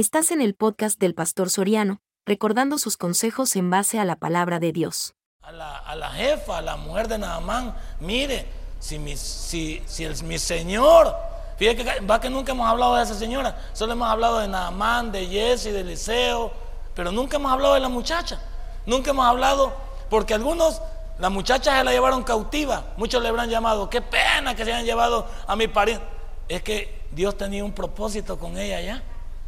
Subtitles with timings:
[0.00, 4.58] Estás en el podcast del Pastor Soriano, recordando sus consejos en base a la palabra
[4.58, 5.12] de Dios.
[5.42, 8.46] A la, jefa, a la mujer de Naamán, mire,
[8.78, 11.14] si mi, mi señor,
[11.58, 15.12] fíjate que va que nunca hemos hablado de esa señora, solo hemos hablado de Naamán,
[15.12, 16.50] de Jesse, de Eliseo,
[16.94, 18.40] pero nunca hemos hablado de la muchacha,
[18.86, 19.70] nunca hemos hablado,
[20.08, 20.80] porque algunos,
[21.18, 24.86] la muchacha se la llevaron cautiva, muchos le habrán llamado, qué pena que se hayan
[24.86, 26.06] llevado a mi pariente,
[26.48, 29.02] es que Dios tenía un propósito con ella allá,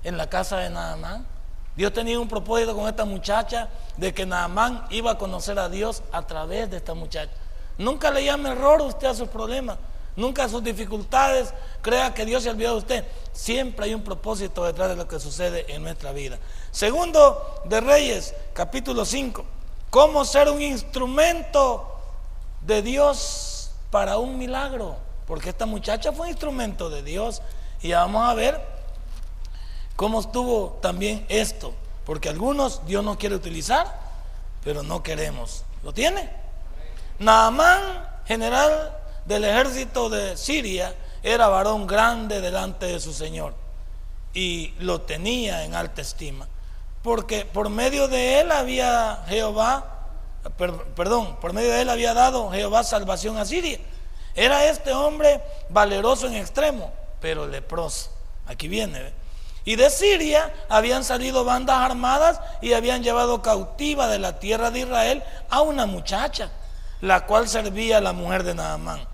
[0.05, 1.27] en la casa de Naamán.
[1.77, 6.03] Dios tenía un propósito con esta muchacha de que Naamán iba a conocer a Dios
[6.13, 7.32] a través de esta muchacha.
[7.79, 9.79] Nunca le llame error usted a sus problemas,
[10.14, 13.07] nunca a sus dificultades, crea que Dios se olvidó de usted.
[13.32, 16.39] Siempre hay un propósito detrás de lo que sucede en nuestra vida.
[16.71, 19.44] Segundo de Reyes, capítulo 5.
[19.89, 21.99] ¿Cómo ser un instrumento
[22.61, 24.96] de Dios para un milagro?
[25.27, 27.41] Porque esta muchacha fue un instrumento de Dios.
[27.80, 28.71] Y ya vamos a ver
[29.96, 31.75] cómo estuvo también esto.
[32.05, 34.00] Porque algunos Dios no quiere utilizar,
[34.64, 35.64] pero no queremos.
[35.84, 36.30] ¿Lo tiene?
[37.19, 37.80] Naamán,
[38.27, 43.55] general del ejército de Siria, era varón grande delante de su Señor
[44.34, 46.48] y lo tenía en alta estima.
[47.03, 50.09] Porque por medio de él había Jehová,
[50.56, 53.78] per- perdón, por medio de él había dado Jehová salvación a Siria.
[54.34, 58.11] Era este hombre valeroso en extremo, pero leproso.
[58.47, 59.00] Aquí viene.
[59.00, 59.12] ¿ve?
[59.64, 64.80] Y de Siria habían salido bandas armadas y habían llevado cautiva de la tierra de
[64.80, 66.50] Israel a una muchacha,
[67.00, 69.06] la cual servía a la mujer de Naamán.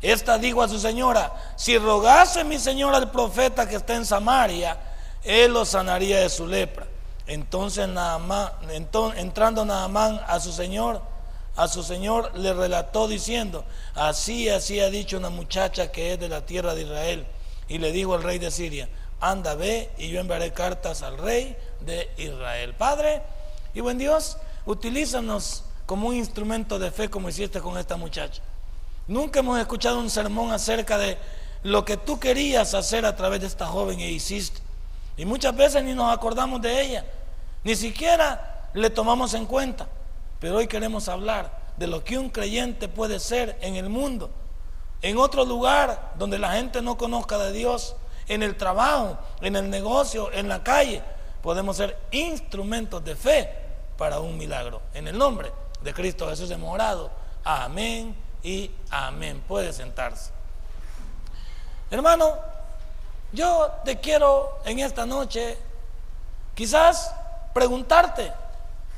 [0.00, 4.78] Esta dijo a su señora, si rogase mi señora al profeta que está en Samaria,
[5.22, 6.86] él lo sanaría de su lepra.
[7.26, 8.50] Entonces Naamán,
[9.16, 11.02] entrando Naamán a su señor,
[11.56, 13.64] a su señor le relató diciendo,
[13.94, 17.26] así así ha dicho una muchacha que es de la tierra de Israel.
[17.68, 18.88] Y le dijo al rey de Siria,
[19.20, 22.74] anda, ve y yo enviaré cartas al rey de Israel.
[22.74, 23.22] Padre
[23.74, 28.42] y buen Dios, utilízanos como un instrumento de fe como hiciste con esta muchacha.
[29.06, 31.18] Nunca hemos escuchado un sermón acerca de
[31.62, 34.60] lo que tú querías hacer a través de esta joven e hiciste.
[35.16, 37.04] Y muchas veces ni nos acordamos de ella,
[37.64, 39.88] ni siquiera le tomamos en cuenta.
[40.38, 44.30] Pero hoy queremos hablar de lo que un creyente puede ser en el mundo,
[45.02, 47.96] en otro lugar donde la gente no conozca de Dios,
[48.30, 51.02] en el trabajo, en el negocio, en la calle.
[51.42, 53.52] Podemos ser instrumentos de fe
[53.98, 54.80] para un milagro.
[54.94, 55.52] En el nombre
[55.82, 57.10] de Cristo Jesús hemos orado.
[57.42, 58.14] Amén
[58.44, 59.42] y amén.
[59.48, 60.30] Puede sentarse.
[61.90, 62.36] Hermano,
[63.32, 65.58] yo te quiero en esta noche
[66.54, 67.12] quizás
[67.52, 68.32] preguntarte,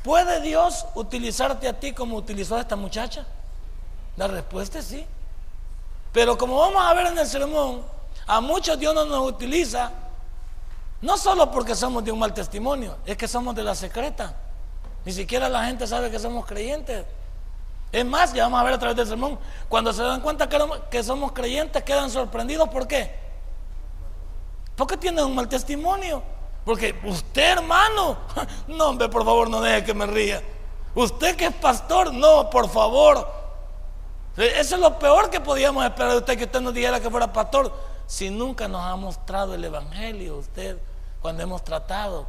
[0.04, 3.24] ¿puede Dios utilizarte a ti como utilizó a esta muchacha?
[4.18, 5.06] La respuesta es sí.
[6.12, 7.82] Pero como vamos a ver en el sermón,
[8.26, 9.90] a muchos Dios no nos utiliza,
[11.00, 14.36] no solo porque somos de un mal testimonio, es que somos de la secreta.
[15.04, 17.04] Ni siquiera la gente sabe que somos creyentes.
[17.90, 19.38] Es más, ya vamos a ver a través del sermón,
[19.68, 22.68] cuando se dan cuenta que, somos creyentes, quedan sorprendidos.
[22.68, 23.14] ¿Por qué?
[24.76, 26.22] Porque tienen un mal testimonio.
[26.64, 28.16] Porque usted, hermano,
[28.68, 30.42] no, hombre, por favor, no deje que me ría.
[30.94, 33.28] Usted que es pastor, no, por favor.
[34.36, 37.30] Eso es lo peor que podíamos esperar de usted, que usted nos dijera que fuera
[37.30, 37.72] pastor,
[38.06, 40.78] si nunca nos ha mostrado el Evangelio usted
[41.20, 42.26] cuando hemos tratado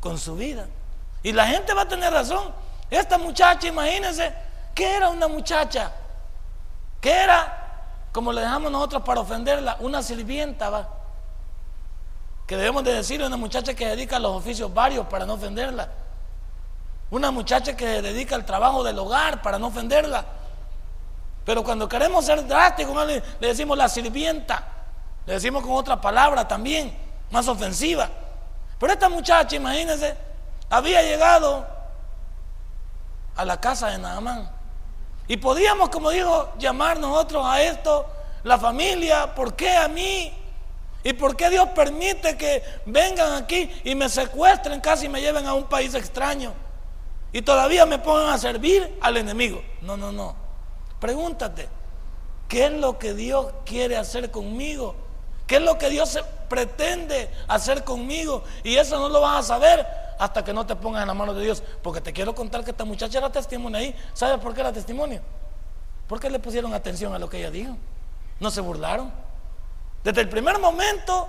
[0.00, 0.66] con su vida.
[1.22, 2.52] Y la gente va a tener razón.
[2.90, 4.34] Esta muchacha, imagínense,
[4.74, 5.92] que era una muchacha?
[7.00, 10.88] que era, como le dejamos nosotros para ofenderla, una sirvienta, va?
[12.46, 15.88] Que debemos de decirle una muchacha que dedica los oficios varios para no ofenderla.
[17.10, 20.24] Una muchacha que dedica al trabajo del hogar para no ofenderla.
[21.44, 24.66] Pero cuando queremos ser drásticos, le, le decimos la sirvienta.
[25.26, 26.96] Le decimos con otra palabra también,
[27.30, 28.08] más ofensiva.
[28.78, 30.16] Pero esta muchacha, imagínense,
[30.70, 31.66] había llegado
[33.36, 34.50] a la casa de Naamán.
[35.26, 38.06] Y podíamos, como dijo, llamar a esto
[38.44, 39.34] la familia.
[39.34, 40.32] ¿Por qué a mí?
[41.04, 45.54] ¿Y por qué Dios permite que vengan aquí y me secuestren, casi me lleven a
[45.54, 46.52] un país extraño?
[47.32, 49.62] Y todavía me pongan a servir al enemigo.
[49.82, 50.34] No, no, no.
[51.00, 51.68] Pregúntate,
[52.48, 54.96] ¿qué es lo que Dios quiere hacer conmigo?
[55.46, 56.18] ¿Qué es lo que Dios
[56.48, 58.44] pretende hacer conmigo?
[58.64, 59.86] Y eso no lo vas a saber
[60.18, 61.62] hasta que no te pongas en la mano de Dios.
[61.82, 63.94] Porque te quiero contar que esta muchacha era testimonio ahí.
[64.12, 65.22] ¿Sabes por qué era testimonio?
[66.06, 67.76] Porque le pusieron atención a lo que ella dijo.
[68.40, 69.10] No se burlaron.
[70.04, 71.28] Desde el primer momento,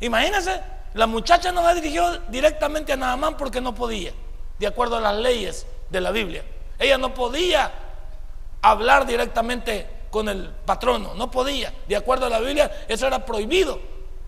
[0.00, 0.60] imagínense,
[0.94, 4.12] la muchacha no la dirigió directamente a Naamán porque no podía,
[4.58, 6.44] de acuerdo a las leyes de la Biblia.
[6.78, 7.72] Ella no podía
[8.70, 11.72] hablar directamente con el patrono, no podía.
[11.86, 13.78] De acuerdo a la Biblia, eso era prohibido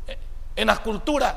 [0.06, 0.19] eh,
[0.56, 1.35] en las culturas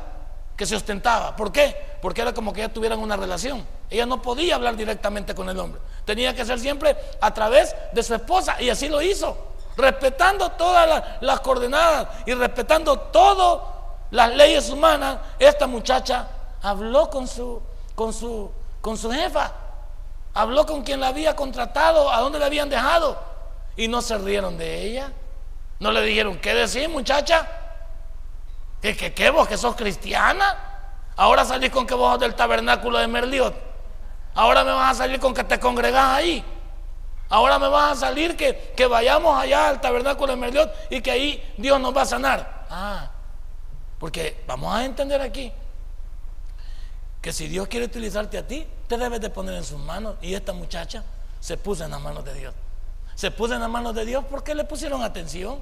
[0.55, 1.35] que se ostentaba.
[1.35, 1.75] ¿Por qué?
[2.01, 3.65] Porque era como que ya tuvieran una relación.
[3.89, 5.81] Ella no podía hablar directamente con el hombre.
[6.05, 9.37] Tenía que ser siempre a través de su esposa y así lo hizo.
[9.77, 13.61] Respetando todas las, coordenadas y respetando todas
[14.11, 16.27] las leyes humanas, esta muchacha
[16.61, 17.61] habló con su,
[17.95, 18.51] con su,
[18.81, 19.51] con su jefa.
[20.33, 23.19] Habló con quien la había contratado, a dónde la habían dejado.
[23.75, 25.11] Y no se rieron de ella.
[25.79, 27.47] No le dijeron, ¿qué decís, muchacha?
[28.81, 30.57] ¿Que, que, que vos que sos cristiana?
[31.17, 33.55] Ahora salís con que vos sos del tabernáculo de Merliot.
[34.33, 36.43] Ahora me vas a salir con que te congregás ahí.
[37.29, 41.11] Ahora me vas a salir que, que vayamos allá al tabernáculo de Merliot y que
[41.11, 42.65] ahí Dios nos va a sanar.
[42.69, 43.11] Ah,
[43.99, 45.51] porque vamos a entender aquí
[47.21, 50.15] que si Dios quiere utilizarte a ti, te debes de poner en sus manos.
[50.21, 51.03] Y esta muchacha
[51.39, 52.53] se puso en las manos de Dios.
[53.15, 55.61] Se puso en las manos de Dios porque le pusieron atención.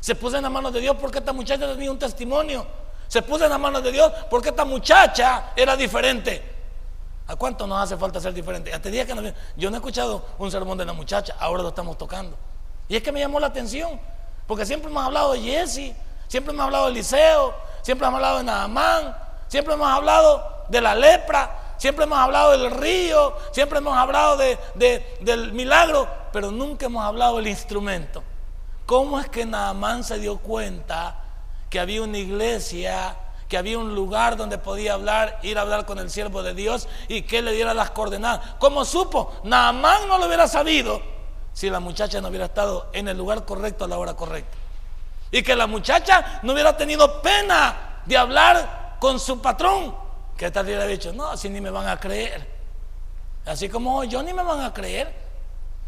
[0.00, 2.66] Se puso en las manos de Dios porque esta muchacha tenía un testimonio.
[3.08, 6.42] Se puso en las manos de Dios porque esta muchacha era diferente.
[7.26, 8.72] ¿A cuánto nos hace falta ser diferente?
[8.72, 9.22] Hasta día que no,
[9.56, 12.36] yo no he escuchado un sermón de la muchacha, ahora lo estamos tocando.
[12.88, 14.00] Y es que me llamó la atención,
[14.48, 15.94] porque siempre hemos hablado de Jesse,
[16.26, 19.16] siempre hemos hablado de Eliseo, siempre hemos hablado de Naamán,
[19.50, 25.52] siempre hemos hablado de la lepra, siempre hemos hablado del río, siempre hemos hablado del
[25.52, 28.22] milagro, pero nunca hemos hablado del instrumento.
[28.86, 31.16] ¿Cómo es que Naamán se dio cuenta
[31.68, 33.16] que había una iglesia,
[33.48, 36.88] que había un lugar donde podía hablar, ir a hablar con el siervo de Dios
[37.08, 38.54] y que le diera las coordenadas?
[38.60, 39.32] ¿Cómo supo?
[39.42, 41.02] Naamán no lo hubiera sabido
[41.52, 44.56] si la muchacha no hubiera estado en el lugar correcto a la hora correcta.
[45.32, 49.94] Y que la muchacha no hubiera tenido pena de hablar con su patrón.
[50.36, 52.46] Que tal hubiera dicho, no, así ni me van a creer.
[53.46, 55.12] Así como yo ni me van a creer.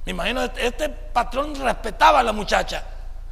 [0.04, 2.84] Me imagino, este, este patrón respetaba a la muchacha.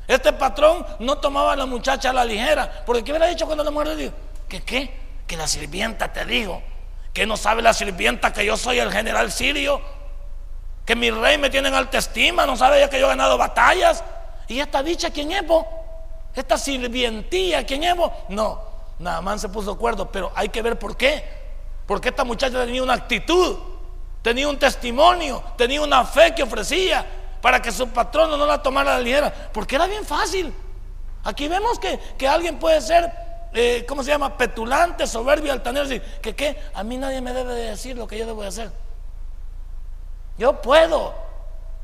[0.07, 2.85] Este patrón no tomaba a la muchacha a la ligera.
[2.87, 4.15] Porque ¿qué hubiera dicho cuando la mujer le dijo?
[4.49, 4.99] ¿Que qué?
[5.27, 6.63] Que la sirvienta te dijo.
[7.13, 9.81] Que no sabe la sirvienta que yo soy el general sirio.
[10.85, 12.47] Que mi rey me tiene en alta estima.
[12.47, 14.05] No sabe ya que yo he ganado batallas.
[14.49, 15.65] ¿Y esta dicha quién es vos?
[16.35, 18.13] Esta sirvientía, ¿quién es vos?
[18.29, 18.70] No,
[19.01, 20.13] nada más se puso acuerdo.
[20.13, 21.25] Pero hay que ver por qué.
[21.87, 23.59] Porque esta muchacha tenía una actitud
[24.23, 27.07] tenía un testimonio, tenía una fe que ofrecía
[27.41, 30.53] para que su patrono no la tomara la ligera, porque era bien fácil.
[31.25, 33.11] Aquí vemos que, alguien puede ser,
[33.53, 34.37] eh, ¿cómo se llama?
[34.37, 35.89] Petulante, soberbio, altanero,
[36.21, 38.71] que qué, a mí nadie me debe decir lo que yo debo hacer.
[40.39, 41.15] Yo puedo.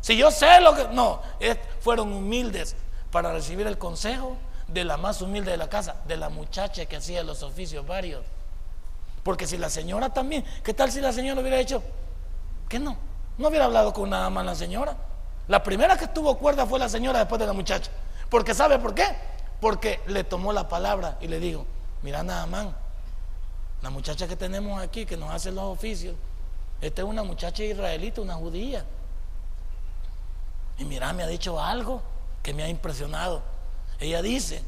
[0.01, 0.89] Si yo sé lo que...
[0.93, 1.21] No,
[1.81, 2.77] fueron humildes
[3.11, 4.37] para recibir el consejo
[4.69, 8.25] de la más humilde de la casa, de la muchacha que hacía los oficios varios.
[9.23, 11.83] Porque si la señora también, ¿qué tal si la señora hubiera hecho?
[12.69, 12.97] ¿Qué no?
[13.39, 14.97] No hubiera hablado con nada más la señora.
[15.49, 17.91] La primera que estuvo cuerda fue la señora después de la muchacha.
[18.31, 19.05] Porque ¿sabe por qué?
[19.61, 21.67] Porque le tomó la palabra y le dijo,
[22.03, 22.67] mira nada más,
[23.83, 26.17] la muchacha que tenemos aquí que nos hace los oficios,
[26.81, 28.85] esta es una muchacha israelita, una judía.
[30.79, 32.03] Y mira, me ha dicho algo
[32.43, 33.43] que me ha impresionado.
[34.01, 34.63] Ella dice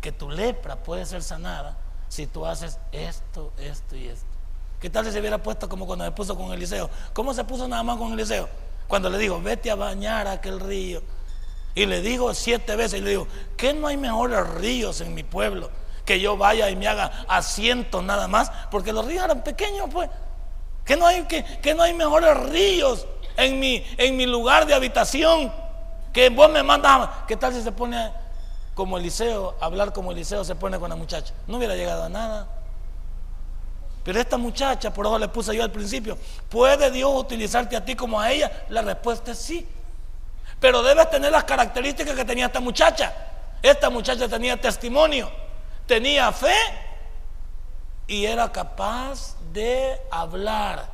[0.00, 1.76] que tu lepra puede ser sanada
[2.08, 4.26] si tú haces esto, esto y esto.
[4.80, 6.90] ¿Qué tal si se hubiera puesto como cuando se puso con Eliseo?
[7.12, 8.48] ¿Cómo se puso nada más con Eliseo?
[8.88, 11.02] Cuando le dijo, vete a bañar a aquel río.
[11.74, 15.22] Y le dijo siete veces, y le dijo, ¿qué no hay mejores ríos en mi
[15.22, 15.70] pueblo?
[16.04, 20.10] Que yo vaya y me haga asiento nada más, porque los ríos eran pequeños, pues.
[20.84, 23.06] Que no hay, que, que no hay mejores ríos
[23.36, 25.50] en mi, en mi lugar de habitación.
[26.12, 27.08] Que vos me mandas.
[27.26, 28.12] ¿Qué tal si se pone
[28.74, 31.34] como Eliseo, hablar como Eliseo se pone con la muchacha?
[31.46, 32.48] No hubiera llegado a nada.
[34.04, 37.94] Pero esta muchacha, por eso le puse yo al principio, ¿puede Dios utilizarte a ti
[37.94, 38.64] como a ella?
[38.68, 39.68] La respuesta es sí.
[40.58, 43.12] Pero debes tener las características que tenía esta muchacha.
[43.62, 45.30] Esta muchacha tenía testimonio,
[45.86, 46.54] tenía fe
[48.06, 50.90] y era capaz de hablar.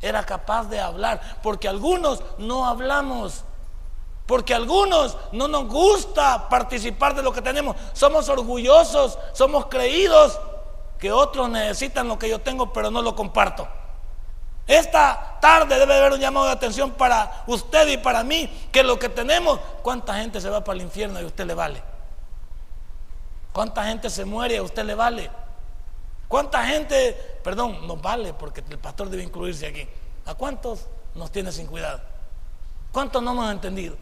[0.00, 1.20] Era capaz de hablar.
[1.42, 3.44] Porque algunos no hablamos.
[4.26, 7.76] Porque algunos no nos gusta participar de lo que tenemos.
[7.92, 10.40] Somos orgullosos, somos creídos
[10.98, 13.68] que otros necesitan lo que yo tengo, pero no lo comparto.
[14.66, 18.98] Esta tarde debe haber un llamado de atención para usted y para mí, que lo
[18.98, 21.82] que tenemos, ¿cuánta gente se va para el infierno y a usted le vale?
[23.52, 25.30] ¿Cuánta gente se muere y a usted le vale?
[26.28, 27.12] ¿Cuánta gente,
[27.44, 29.86] perdón, nos vale porque el pastor debe incluirse aquí?
[30.24, 32.00] ¿A cuántos nos tiene sin cuidado?
[32.90, 33.96] ¿Cuántos no hemos entendido?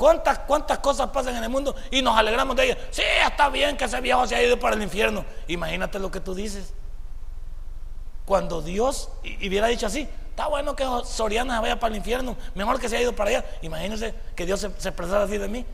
[0.00, 2.78] ¿Cuántas, ¿Cuántas cosas pasan en el mundo y nos alegramos de ellas?
[2.90, 5.26] Sí, está bien que ese viejo se ha ido para el infierno.
[5.46, 6.72] Imagínate lo que tú dices.
[8.24, 12.80] Cuando Dios hubiera dicho así, está bueno que Soriana se vaya para el infierno, mejor
[12.80, 13.44] que se haya ido para allá.
[13.60, 15.66] Imagínense que Dios se, se expresara así de mí.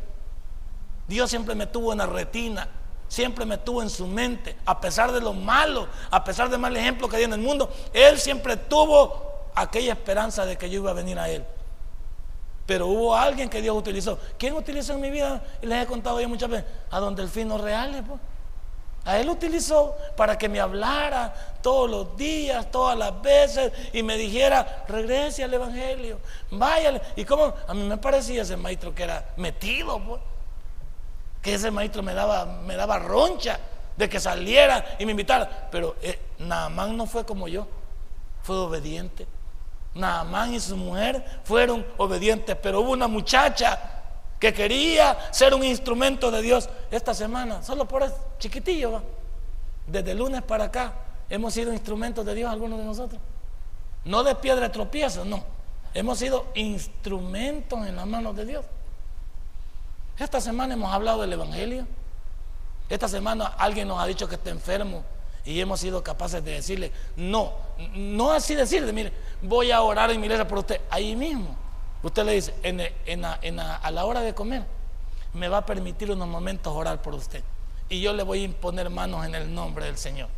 [1.06, 2.68] Dios siempre me tuvo en la retina
[3.06, 6.76] siempre me tuvo en su mente, a pesar de lo malo, a pesar del mal
[6.76, 10.90] ejemplo que hay en el mundo, Él siempre tuvo aquella esperanza de que yo iba
[10.90, 11.44] a venir a Él.
[12.66, 14.18] Pero hubo alguien que Dios utilizó.
[14.38, 15.42] ¿Quién utilizó en mi vida?
[15.62, 16.66] Les he contado ya muchas veces.
[16.90, 18.02] A don Delfino Reales.
[18.06, 18.20] Pues.
[19.06, 21.32] A él utilizó para que me hablara
[21.62, 26.18] todos los días, todas las veces y me dijera, regrese al Evangelio,
[26.50, 27.00] váyale.
[27.14, 30.20] Y como a mí me parecía ese maestro que era metido, pues.
[31.40, 33.60] que ese maestro me daba, me daba roncha
[33.96, 35.68] de que saliera y me invitara.
[35.70, 37.68] Pero eh, Naamán no fue como yo,
[38.42, 39.28] fue obediente.
[39.96, 43.78] Naamán y su mujer fueron obedientes, pero hubo una muchacha
[44.38, 49.02] que quería ser un instrumento de Dios esta semana, solo por eso, chiquitillo, va.
[49.86, 50.92] Desde lunes para acá
[51.30, 53.20] hemos sido instrumentos de Dios algunos de nosotros.
[54.04, 55.42] No de piedra de tropiezo, no.
[55.94, 58.64] Hemos sido instrumentos en las manos de Dios.
[60.18, 61.86] Esta semana hemos hablado del Evangelio.
[62.88, 65.02] Esta semana alguien nos ha dicho que está enfermo
[65.46, 67.52] y hemos sido capaces de decirle, no,
[67.94, 71.56] no así decirle, mire, voy a orar en mi iglesia por usted, ahí mismo.
[72.02, 72.52] Usted le dice,
[73.82, 74.64] a la hora de comer,
[75.32, 77.44] me va a permitir unos momentos orar por usted.
[77.88, 80.28] Y yo le voy a imponer manos en el nombre del Señor.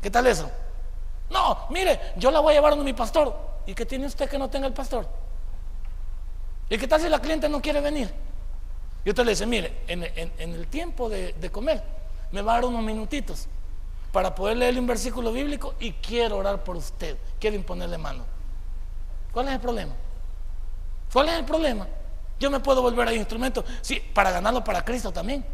[0.00, 0.50] ¿Qué tal eso?
[1.28, 3.38] No, mire, yo la voy a llevar a mi pastor.
[3.66, 5.06] ¿Y qué tiene usted que no tenga el pastor?
[6.70, 8.10] ¿Y qué tal si la cliente no quiere venir?
[9.04, 10.02] Y usted le dice, mire, en,
[10.38, 11.82] el tiempo de, de, comer,
[12.32, 13.48] me va a dar unos minutitos
[14.16, 18.24] para poder leerle un versículo bíblico y quiero orar por usted, quiero imponerle mano.
[19.30, 19.92] ¿Cuál es el problema?
[21.12, 21.86] ¿Cuál es el problema?
[22.40, 25.44] Yo me puedo volver a instrumento, sí, para ganarlo para Cristo también.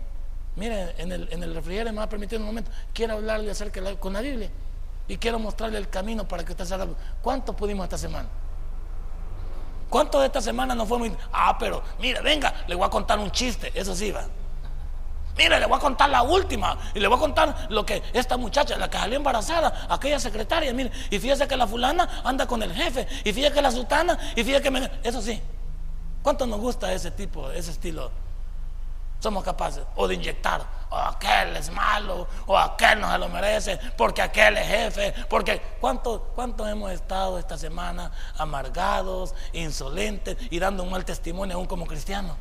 [0.54, 3.82] Mire, en el, en el refrigerador me va a permitir un momento, quiero hablarle acerca
[3.96, 4.48] con la Biblia
[5.08, 6.86] y quiero mostrarle el camino para que usted salga.
[7.20, 8.28] ¿Cuánto pudimos esta semana?
[9.90, 11.18] ¿Cuántos de esta semana nos fuimos?
[11.32, 14.24] Ah, pero mire, venga, le voy a contar un chiste, eso sí va.
[15.36, 18.36] Mire, le voy a contar la última y le voy a contar lo que esta
[18.36, 22.62] muchacha, la que salió embarazada, aquella secretaria, mire, y fíjese que la fulana anda con
[22.62, 24.90] el jefe, y fíjese que la sultana, y fíjese que me...
[25.02, 25.40] Eso sí,
[26.22, 28.10] ¿cuánto nos gusta ese tipo, ese estilo?
[29.20, 33.78] Somos capaces o de inyectar, o aquel es malo, o aquel no se lo merece,
[33.96, 40.82] porque aquel es jefe, porque ¿cuántos cuánto hemos estado esta semana amargados, insolentes y dando
[40.82, 42.36] un mal testimonio aún como cristianos?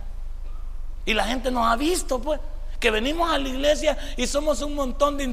[1.05, 2.39] Y la gente nos ha visto, pues
[2.81, 5.23] que venimos a la iglesia y somos un montón de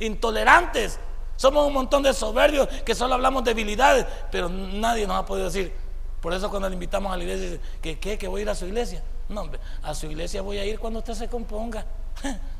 [0.00, 0.98] intolerantes.
[1.36, 5.46] Somos un montón de soberbios que solo hablamos de debilidades, pero nadie nos ha podido
[5.46, 5.70] decir.
[6.22, 8.16] Por eso cuando le invitamos a la iglesia, dice, ¿que qué?
[8.16, 9.02] ¿Que voy a ir a su iglesia?
[9.28, 9.50] No,
[9.82, 11.84] a su iglesia voy a ir cuando usted se componga.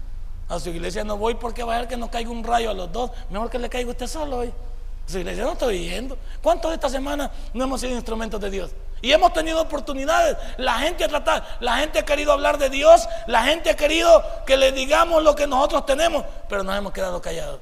[0.49, 2.73] A su iglesia no voy porque va a ver que no caiga un rayo a
[2.73, 3.11] los dos.
[3.31, 4.47] Mejor que le caiga usted solo hoy.
[4.49, 6.17] A su iglesia no estoy yendo.
[6.41, 8.71] ¿Cuántos de esta semana no hemos sido instrumentos de Dios?
[9.07, 10.37] Y hemos tenido oportunidades.
[10.57, 14.21] La gente ha tratado, la gente ha querido hablar de Dios, la gente ha querido
[14.45, 17.61] que le digamos lo que nosotros tenemos, pero nos hemos quedado callados.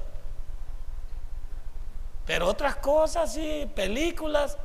[2.25, 4.57] Pero otras cosas, sí, películas,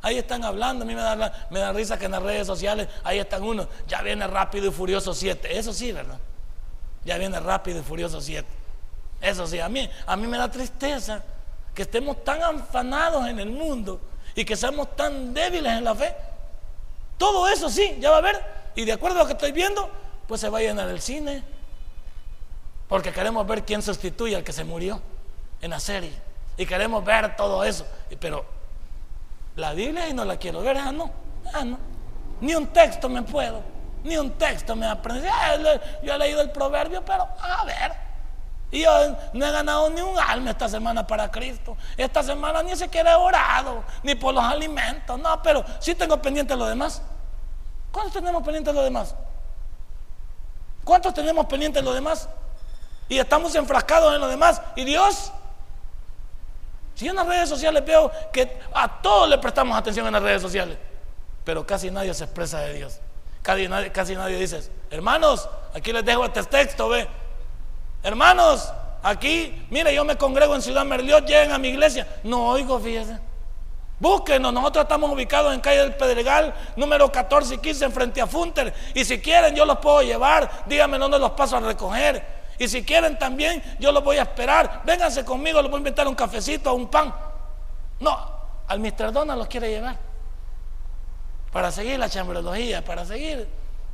[0.00, 0.84] ahí están hablando.
[0.84, 3.66] A mí me da, me da risa que en las redes sociales, ahí están unos,
[3.88, 5.58] ya viene rápido y furioso 7.
[5.58, 6.20] Eso sí, ¿verdad?
[7.04, 8.46] Ya viene rápido y furioso 7.
[9.20, 11.20] Eso sí, a mí, a mí me da tristeza
[11.74, 14.00] que estemos tan afanados en el mundo
[14.34, 16.14] y que seamos tan débiles en la fe.
[17.18, 18.44] Todo eso sí, ya va a ver.
[18.74, 19.88] Y de acuerdo a lo que estoy viendo,
[20.26, 21.42] pues se va a llenar el cine.
[22.88, 25.00] Porque queremos ver quién sustituye al que se murió
[25.60, 26.12] en la serie.
[26.56, 27.86] Y queremos ver todo eso.
[28.20, 28.44] Pero
[29.56, 30.76] la Biblia y no la quiero ver.
[30.78, 31.10] Ah, no.
[31.52, 31.78] Ah, no.
[32.40, 33.62] Ni un texto me puedo.
[34.04, 35.28] Ni un texto me aprendí.
[35.30, 35.56] Ah,
[36.02, 38.11] yo he leído el proverbio, pero a ver.
[38.72, 38.90] Y yo
[39.34, 41.76] no he ganado ni un alma esta semana para Cristo.
[41.94, 45.18] Esta semana ni siquiera he orado, ni por los alimentos.
[45.18, 47.02] No, pero sí tengo pendiente lo demás.
[47.92, 49.14] ¿Cuántos tenemos pendiente lo demás?
[50.84, 52.30] ¿Cuántos tenemos pendiente lo demás?
[53.10, 54.62] Y estamos enfrascados en lo demás.
[54.74, 55.30] ¿Y Dios?
[56.94, 60.40] Si en las redes sociales veo que a todos le prestamos atención en las redes
[60.40, 60.78] sociales,
[61.44, 63.00] pero casi nadie se expresa de Dios.
[63.42, 67.06] Casi nadie, casi nadie dice, hermanos, aquí les dejo este texto, ve
[68.02, 72.06] Hermanos, aquí, mire, yo me congrego en Ciudad Merliot, lleguen a mi iglesia.
[72.24, 73.18] No oigo, fíjese.
[74.00, 78.74] Búsquenos, nosotros estamos ubicados en calle del Pedregal, número 14 y 15, frente a Funter.
[78.94, 80.64] Y si quieren, yo los puedo llevar.
[80.66, 82.42] Díganme dónde los paso a recoger.
[82.58, 84.82] Y si quieren también, yo los voy a esperar.
[84.84, 87.14] Vénganse conmigo, les voy a invitar un cafecito o un pan.
[88.00, 88.18] No,
[88.66, 89.12] al Mr.
[89.12, 89.96] Donald los quiere llevar.
[91.52, 93.46] Para seguir la chambrología, para seguir,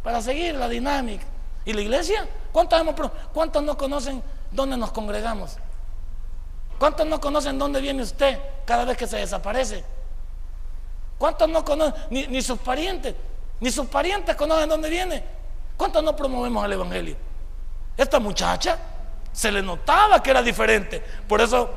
[0.03, 1.27] para seguir la dinámica.
[1.69, 2.27] ¿Y la iglesia?
[2.51, 2.83] ¿Cuántos,
[3.35, 5.59] ¿Cuántos no conocen dónde nos congregamos?
[6.79, 9.85] ¿Cuántos no conocen dónde viene usted cada vez que se desaparece?
[11.19, 13.15] ¿Cuántos no conocen, ni, sus parientes,
[13.61, 15.23] ni sus parientes conocen dónde viene?
[15.77, 17.17] ¿Cuántos no promovemos el Evangelio?
[17.99, 18.79] Esta muchacha
[19.31, 21.05] se le notaba que era diferente.
[21.29, 21.69] Por eso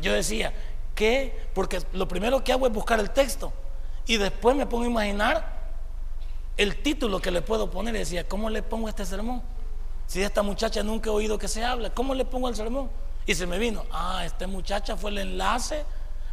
[0.00, 0.52] yo decía,
[0.96, 1.46] ¿qué?
[1.54, 3.52] Porque lo primero que hago es buscar el texto.
[4.04, 5.55] Y después me pongo a imaginar
[6.56, 7.94] el título que le puedo poner.
[7.94, 9.42] Decía, ¿cómo le pongo este sermón?
[10.06, 12.90] Si esta muchacha nunca he oído que se hable, ¿cómo le pongo el sermón?
[13.26, 15.84] Y se me vino, ah, esta muchacha fue el enlace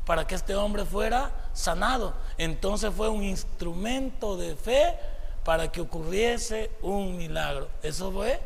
[0.05, 2.13] para que este hombre fuera sanado.
[2.37, 4.95] Entonces fue un instrumento de fe
[5.43, 7.67] para que ocurriese un milagro.
[7.81, 8.39] Eso fue.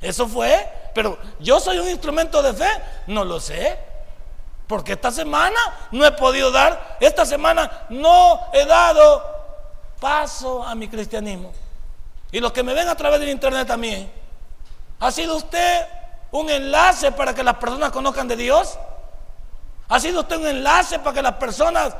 [0.00, 0.68] Eso fue.
[0.94, 2.70] Pero yo soy un instrumento de fe.
[3.08, 3.78] No lo sé.
[4.66, 5.58] Porque esta semana
[5.90, 6.98] no he podido dar.
[7.00, 9.38] Esta semana no he dado
[10.00, 11.52] paso a mi cristianismo.
[12.30, 14.10] Y los que me ven a través del internet también.
[15.00, 15.86] ¿Ha sido usted
[16.30, 18.78] un enlace para que las personas conozcan de Dios?
[19.88, 21.94] ¿Ha sido usted un enlace para que las personas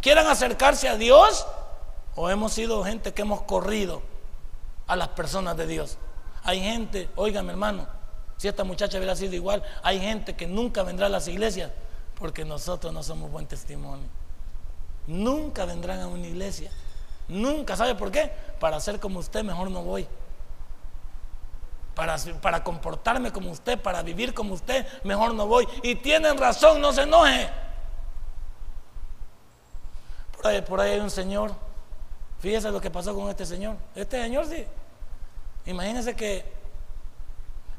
[0.00, 1.46] quieran acercarse a Dios?
[2.14, 4.02] ¿O hemos sido gente que hemos corrido
[4.86, 5.98] a las personas de Dios?
[6.42, 7.86] Hay gente, oigan hermano,
[8.38, 11.70] si esta muchacha hubiera sido igual, hay gente que nunca vendrá a las iglesias
[12.18, 14.08] porque nosotros no somos buen testimonio.
[15.06, 16.70] Nunca vendrán a una iglesia.
[17.28, 17.76] Nunca.
[17.76, 18.32] ¿Sabe por qué?
[18.58, 20.06] Para ser como usted mejor no voy.
[21.94, 25.66] Para, para, comportarme como usted, para vivir como usted, mejor no voy.
[25.82, 27.50] Y tienen razón, no se enoje.
[30.36, 31.52] Por ahí, por ahí hay un señor
[32.40, 33.76] Fíjese lo que pasó con este señor.
[33.94, 34.64] Este señor sí.
[35.66, 36.44] Imagínense que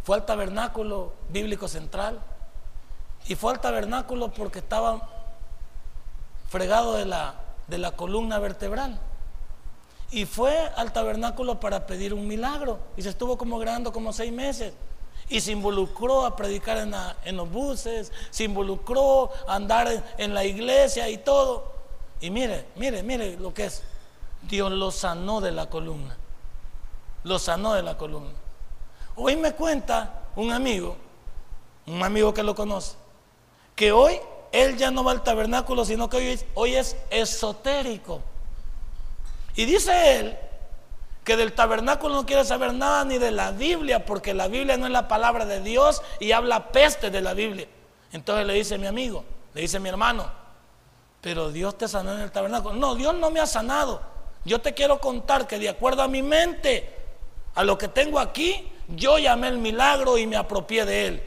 [0.04, 2.20] fue al tabernáculo bíblico central.
[3.28, 5.08] Y fue al tabernáculo porque estaba
[6.50, 7.36] fregado de la,
[7.68, 9.00] de la columna vertebral.
[10.12, 12.80] Y fue al tabernáculo para pedir un milagro.
[12.98, 14.74] Y se estuvo como grabando como seis meses.
[15.30, 20.44] Y se involucró a predicar en, en los buses, se involucró a andar en, la
[20.44, 21.72] iglesia y todo.
[22.20, 23.84] Y mire, mire, mire lo que es.
[24.42, 26.18] Dios lo sanó de la columna.
[27.24, 28.32] Lo sanó de la columna.
[29.16, 30.96] Hoy me cuenta un amigo,
[31.86, 32.96] un amigo que lo conoce,
[33.76, 34.20] que hoy
[34.52, 38.22] él ya no va al tabernáculo, sino que hoy hoy es esotérico.
[39.60, 40.38] Y dice él
[41.26, 44.86] que del tabernáculo no quiere saber nada ni de la Biblia, porque la Biblia no
[44.86, 47.68] es la palabra de Dios y habla peste de la Biblia.
[48.14, 50.32] Entonces le dice mi amigo, le dice mi hermano,
[51.20, 52.76] pero Dios te sanó en el tabernáculo.
[52.76, 54.02] No, Dios no me ha sanado.
[54.46, 56.96] Yo te quiero contar que de acuerdo a mi mente,
[57.54, 61.24] a lo que tengo aquí, yo llamé el milagro y me apropié de él.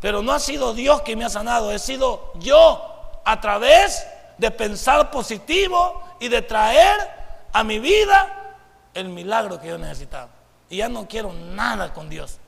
[0.00, 4.06] Pero no ha sido Dios quien me ha sanado, he sido yo a través
[4.38, 7.21] de pensar positivo y de traer
[7.52, 8.56] a mi vida
[8.94, 10.30] el milagro que yo necesitaba.
[10.70, 12.38] Y ya no quiero nada con Dios.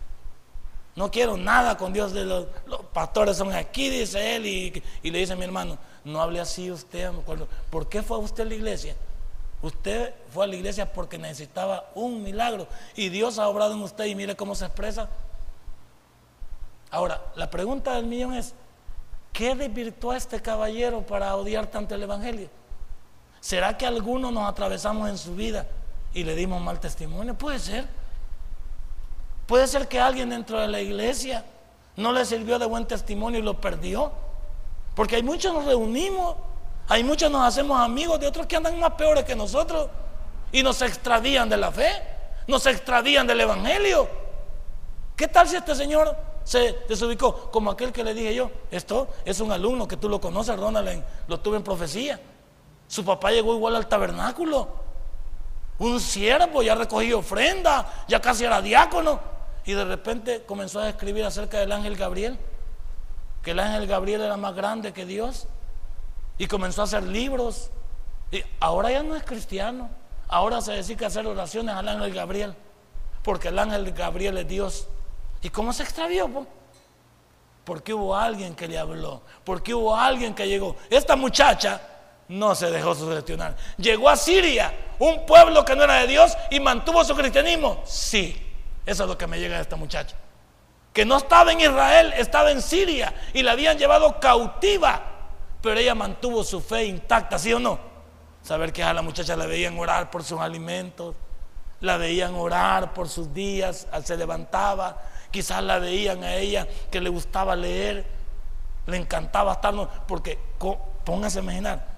[0.96, 2.12] No quiero nada con Dios.
[2.12, 2.46] Los,
[2.92, 7.10] pastores son aquí, dice él, y, le dice a mi hermano, no hable así usted.
[7.70, 8.94] ¿Por qué fue usted a la iglesia?
[9.62, 14.04] Usted fue a la iglesia porque necesitaba un milagro y Dios ha obrado en usted
[14.04, 15.08] y mire cómo se expresa.
[16.90, 18.54] Ahora, la pregunta del millón es,
[19.32, 22.50] ¿qué desvirtuó a este caballero para odiar tanto el Evangelio?
[23.44, 25.66] ¿Será que algunos nos atravesamos en su vida
[26.14, 27.34] y le dimos mal testimonio?
[27.34, 27.86] Puede ser.
[29.46, 31.44] Puede ser que alguien dentro de la iglesia
[31.94, 34.12] no le sirvió de buen testimonio y lo perdió.
[34.94, 36.36] Porque hay muchos nos reunimos
[36.88, 39.90] hay muchos nos hacemos amigos de otros que andan más peores que nosotros
[40.50, 41.90] y nos extradían de la fe,
[42.46, 44.08] nos extradían del evangelio.
[45.16, 47.50] ¿Qué tal si este señor se desubicó?
[47.50, 51.04] Como aquel que le dije yo, esto es un alumno que tú lo conoces, Ronald,
[51.28, 52.18] lo tuve en profecía.
[52.94, 54.68] Su papá llegó igual al tabernáculo.
[55.80, 59.18] Un siervo, ya recogió ofrenda, ya casi era diácono.
[59.64, 62.38] Y de repente comenzó a escribir acerca del ángel Gabriel,
[63.42, 65.48] que el ángel Gabriel era más grande que Dios
[66.38, 67.70] y comenzó a hacer libros.
[68.30, 69.90] Y ahora ya no es cristiano.
[70.28, 72.54] Ahora se dedica a hacer oraciones al ángel Gabriel.
[73.24, 74.86] Porque el ángel Gabriel es Dios.
[75.42, 76.46] ¿Y cómo se extravió?
[77.64, 79.22] Porque hubo alguien que le habló.
[79.42, 80.76] Porque hubo alguien que llegó.
[80.90, 81.90] Esta muchacha
[82.28, 83.56] no se dejó sugestionar.
[83.76, 87.82] Llegó a Siria, un pueblo que no era de Dios, y mantuvo su cristianismo.
[87.84, 88.36] Sí,
[88.86, 90.16] eso es lo que me llega de esta muchacha.
[90.92, 95.14] Que no estaba en Israel, estaba en Siria y la habían llevado cautiva
[95.64, 97.78] pero ella mantuvo su fe intacta, ¿sí o no?
[98.42, 101.16] Saber que a la muchacha la veían orar por sus alimentos,
[101.80, 107.08] la veían orar por sus días, se levantaba, quizás la veían a ella que le
[107.08, 108.04] gustaba leer,
[108.84, 109.74] le encantaba estar,
[110.06, 110.38] porque
[111.02, 111.93] póngase a imaginar,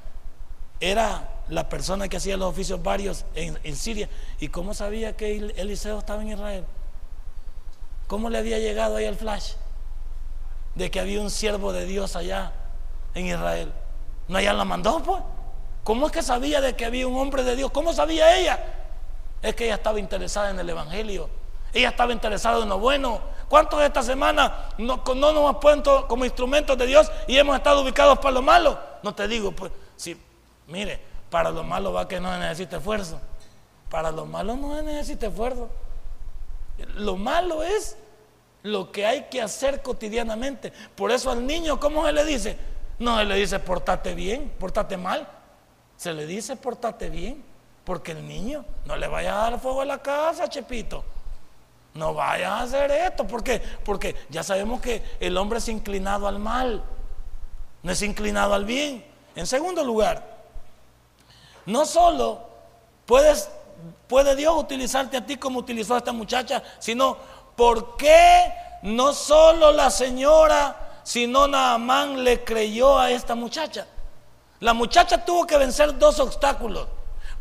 [0.81, 4.09] era la persona que hacía los oficios varios en, en Siria.
[4.41, 6.65] ¿Y cómo sabía que Eliseo estaba en Israel?
[8.07, 9.55] ¿Cómo le había llegado ahí el flash?
[10.75, 12.53] De que había un siervo de Dios allá
[13.15, 13.73] en Israel.
[14.29, 15.23] No, ella la mandó, pues.
[15.85, 17.71] ¿Cómo es que sabía de que había un hombre de Dios?
[17.71, 18.59] ¿Cómo sabía ella?
[19.41, 21.29] Es que ella estaba interesada en el Evangelio.
[21.73, 23.21] Ella estaba interesada en lo bueno.
[23.49, 27.57] ¿Cuántos de esta semana no, no nos hemos puesto como instrumentos de Dios y hemos
[27.57, 28.79] estado ubicados para lo malo?
[29.03, 29.71] No te digo, pues,
[30.67, 31.01] mire,
[31.31, 33.21] para lo malo va que no se necesita esfuerzo.
[33.91, 35.69] Para lo malo no se necesita esfuerzo.
[36.97, 37.97] Lo malo es
[38.63, 40.73] lo que hay que hacer cotidianamente.
[40.95, 42.59] Por eso al niño, ¿cómo se le dice?
[42.99, 45.29] No se le dice portate bien, portate mal.
[45.97, 47.43] Se le dice portate bien,
[47.85, 51.05] porque el niño no le vaya a dar fuego a la casa, Chepito.
[51.95, 53.63] No vaya a hacer esto, ¿por qué?
[53.85, 56.85] Porque ya sabemos que el hombre es inclinado al mal,
[57.83, 59.05] no es inclinado al bien.
[59.35, 60.36] En segundo lugar,
[61.67, 62.41] no solo
[63.05, 63.51] puedes,
[64.07, 67.17] puede Dios utilizarte a ti como utilizó a esta muchacha, sino
[67.57, 68.53] ¿por qué
[68.83, 73.87] no solo la señora, sino Naamán le creyó a esta muchacha?
[74.61, 76.89] La muchacha tuvo que vencer dos obstáculos.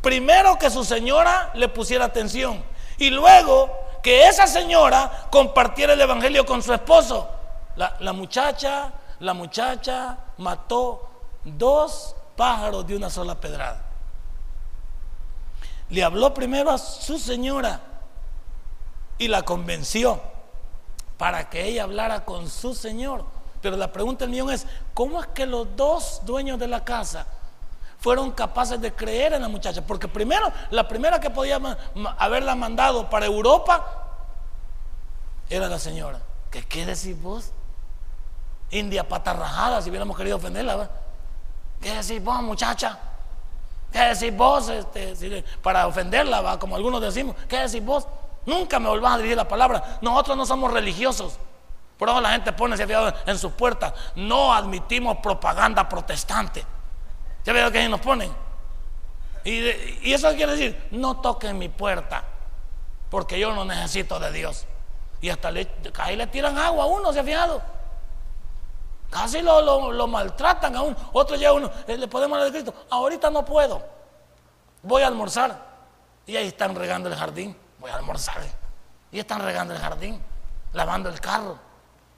[0.02, 2.64] Primero que su señora le pusiera atención
[2.98, 3.70] y luego
[4.04, 7.30] que esa señora compartiera el evangelio con su esposo.
[7.76, 11.10] La, muchacha, la muchacha mató
[11.44, 13.82] dos pájaros de una sola pedrada.
[15.89, 17.80] Le habló primero a su señora
[19.17, 20.19] y la convenció
[21.17, 23.26] para que ella hablara con su señor.
[23.62, 27.26] Pero la pregunta del millón es, ¿cómo es que los dos dueños de la casa
[28.00, 29.82] fueron capaces de creer en la muchacha?
[29.86, 31.60] Porque primero, la primera que podía
[32.17, 34.04] haberla mandado para Europa
[35.50, 36.19] era la señora.
[36.52, 37.52] ¿Qué, qué decís vos?
[38.71, 40.89] India patarrajada, si hubiéramos querido ofenderla.
[41.82, 43.00] ¿Qué decís vos, muchacha?
[43.95, 44.67] ¿Qué decís vos?
[44.67, 47.34] Este, para ofenderla, como algunos decimos.
[47.47, 48.05] ¿Qué decís vos?
[48.45, 49.99] Nunca me volvás a dirigir la palabra.
[50.01, 51.39] Nosotros no somos religiosos.
[51.97, 52.86] Por eso la gente pone ese
[53.25, 53.93] en sus puertas.
[54.17, 56.65] No admitimos propaganda protestante.
[57.45, 58.34] ¿Ya veo que ahí nos ponen?
[59.45, 62.25] Y, eso quiere decir, no toquen mi puerta,
[63.10, 64.65] porque yo no necesito de Dios.
[65.21, 67.62] Y hasta le, ahí le tiran agua a uno, ¿se ha fijado?
[69.15, 70.97] Casi lo, maltratan a uno.
[71.13, 72.86] Otro llega uno, eh, le podemos hablar de Cristo.
[72.89, 73.82] Ahorita no puedo.
[74.84, 75.58] Voy a almorzar.
[76.25, 77.56] Y ahí están regando el jardín.
[77.80, 78.41] Voy a almorzar.
[79.13, 80.21] Y están regando el jardín,
[80.73, 81.58] lavando el carro.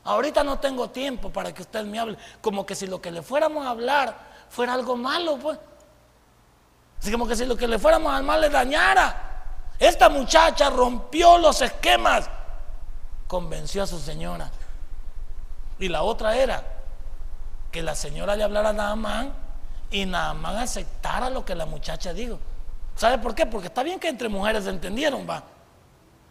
[0.06, 2.18] Ahorita no tengo tiempo para que usted me hable.
[2.42, 4.18] Como que si lo que le fuéramos a hablar
[4.50, 5.60] fuera algo malo, pues.
[7.00, 9.44] Así como que si lo que le fuéramos a mal le dañara.
[9.78, 12.28] Esta muchacha rompió los esquemas,
[13.28, 14.50] convenció a su señora.
[15.78, 16.77] Y la otra era
[17.72, 19.34] que la señora le hablara a Naamán
[19.92, 22.40] y Naamán aceptara lo que la muchacha dijo.
[22.96, 23.46] ¿Sabe por qué?
[23.46, 25.44] Porque está bien que entre mujeres se entendieron, va.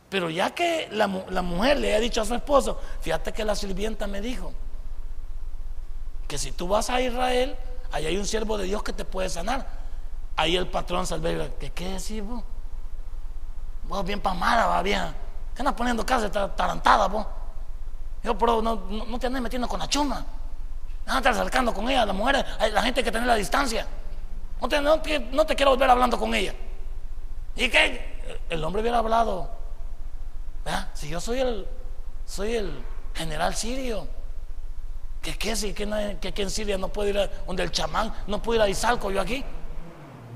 [0.08, 4.06] Pero ya que la, mujer le ha dicho a su esposo, fíjate que la sirvienta
[4.06, 4.52] me dijo
[6.28, 7.56] que si tú vas a Israel,
[7.92, 9.66] ahí hay un siervo de Dios que te puede sanar.
[10.36, 12.42] Ahí el patrón salve, ¿qué, qué decís vos?
[13.84, 15.14] Vos bien pamada, va bien.
[15.54, 17.26] ¿Qué andas poniendo casa tarantada, vos?
[18.22, 20.24] Yo, pero no, no, te andes metiendo con la chuma.
[21.06, 23.86] No andas acercando con ella, la mujer, la gente que tener la distancia.
[24.60, 25.00] No te, no,
[25.32, 26.54] no te quiero volver hablando con ella.
[27.54, 28.40] ¿Y qué?
[28.50, 29.56] El hombre hubiera hablado
[30.94, 31.66] si yo soy el,
[32.24, 32.82] soy el
[33.14, 34.08] general sirio,
[35.22, 35.54] ¿qué qué?
[35.54, 38.62] Si que, que, en Siria no puedo ir a donde el chamán, no puedo ir
[38.62, 39.44] a Izalco yo aquí,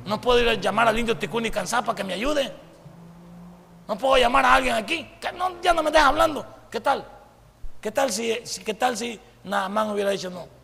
[0.06, 2.52] no puedo ir a llamar al indio Ticuni Cansá para que me ayude,
[3.88, 5.32] no puedo llamar a alguien aquí, ya
[5.72, 7.04] no me deja hablando, ¿qué tal?
[7.80, 10.59] ¿Qué tal si, qué tal si hubiera dicho no?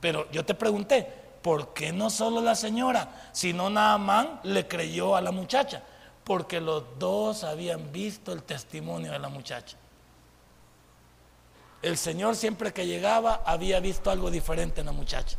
[0.00, 1.06] Pero yo te pregunté,
[1.42, 5.82] ¿por qué no solo la señora, sino Naamán le creyó a la muchacha?
[6.26, 9.76] porque los dos habían visto el testimonio de la muchacha.
[11.82, 15.36] El Señor siempre que llegaba había visto algo diferente en la muchacha.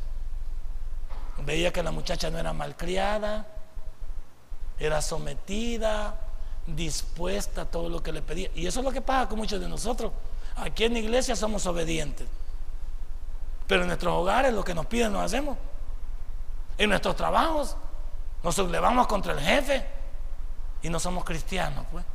[1.45, 3.45] Veía que la muchacha no era malcriada,
[4.79, 6.17] era sometida,
[6.65, 8.49] dispuesta a todo lo que le pedía.
[8.55, 10.13] Y eso es lo que pasa con muchos de nosotros.
[10.55, 12.29] Aquí en la iglesia somos obedientes.
[13.67, 15.57] Pero en nuestros hogares lo que nos piden lo hacemos.
[16.77, 17.75] En nuestros trabajos
[18.43, 19.85] nos sublevamos contra el jefe
[20.81, 22.05] y no somos cristianos, pues.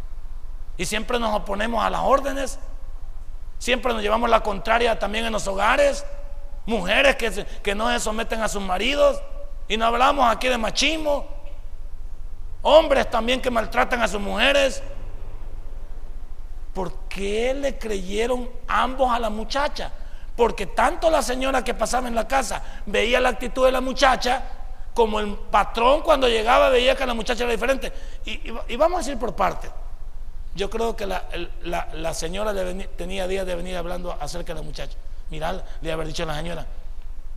[0.76, 2.58] Y siempre nos oponemos a las órdenes,
[3.58, 6.06] siempre nos llevamos la contraria también en los hogares,
[6.64, 9.20] mujeres que, que no se someten a sus maridos,
[9.68, 11.26] y no hablamos aquí de machismo,
[12.62, 14.82] hombres también que maltratan a sus mujeres.
[16.72, 19.92] ¿Por qué le creyeron ambos a la muchacha?
[20.36, 24.42] Porque tanto la señora que pasaba en la casa veía la actitud de la muchacha
[24.94, 27.92] como el patrón cuando llegaba veía que la muchacha era diferente.
[28.24, 29.70] Y, vamos a decir por parte.
[30.54, 32.52] Yo creo que la, señora
[32.96, 34.96] tenía días de venir hablando acerca de la muchacha.
[35.30, 36.66] Mirá, le haber dicho a la señora,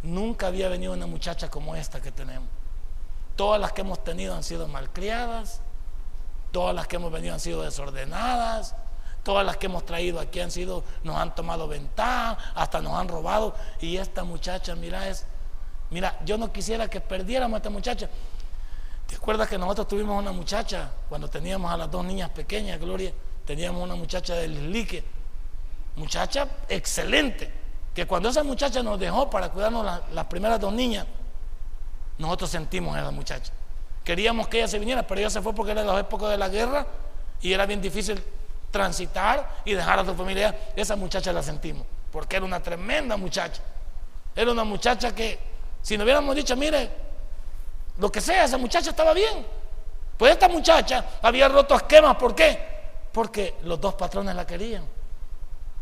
[0.03, 2.49] nunca había venido una muchacha como esta que tenemos.
[3.38, 5.62] Todas las que hemos tenido han sido malcriadas,
[6.51, 8.75] todas las que hemos venido han sido desordenadas,
[9.25, 13.07] Todas las que hemos traído aquí han sido, nos han tomado ventaja, hasta nos han
[13.07, 13.55] robado.
[13.81, 15.25] Y esta muchacha, mira, es,
[15.89, 18.07] mira, yo no quisiera que perdiéramos a esta muchacha.
[19.07, 23.11] ¿Te acuerdas que nosotros tuvimos una muchacha cuando teníamos a las dos niñas pequeñas, Gloria?
[23.47, 25.03] Teníamos una muchacha del Islique,
[25.95, 27.51] muchacha excelente,
[27.95, 31.07] que cuando esa muchacha nos dejó para cuidarnos las primeras dos niñas,
[32.19, 33.51] nosotros sentimos a esa muchacha.
[34.03, 36.47] Queríamos que ella se viniera, pero ella se fue porque era la época de la
[36.47, 36.85] guerra
[37.41, 38.23] y era bien difícil
[38.75, 40.53] transitar y dejar a su familia.
[40.75, 43.61] Esa muchacha la sentimos, porque era una tremenda muchacha.
[44.35, 45.39] Era una muchacha que,
[45.81, 46.89] si nos hubiéramos dicho, mire,
[47.97, 49.45] lo que sea, esa muchacha estaba bien.
[50.17, 52.59] Pues esta muchacha había roto esquemas, ¿por qué?
[53.13, 54.85] Porque los dos patrones la querían.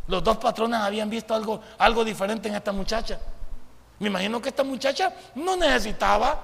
[0.05, 3.17] Los dos patrones habían visto algo, algo diferente en esta muchacha.
[3.97, 6.39] Me imagino que esta muchacha no necesitaba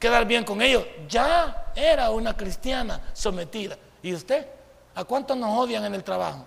[0.00, 0.84] quedar bien con ellos.
[1.08, 3.76] Ya era una cristiana sometida.
[4.02, 4.57] ¿Y usted?
[4.98, 6.44] ¿A cuántos nos odian en el trabajo?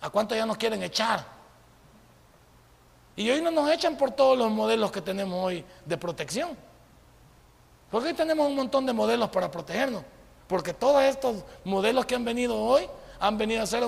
[0.00, 1.22] ¿A cuántos ya nos quieren echar?
[3.16, 6.56] Y hoy no nos echan por todos los modelos que tenemos hoy de protección.
[7.90, 10.04] Porque hoy tenemos un montón de modelos para protegernos.
[10.48, 12.88] Porque todos estos modelos que han venido hoy
[13.20, 13.82] han venido a ser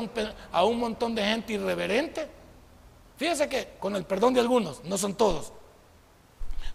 [0.53, 2.29] a un, montón de gente irreverente.
[3.17, 5.51] Fíjese que, con el perdón de algunos, no son todos.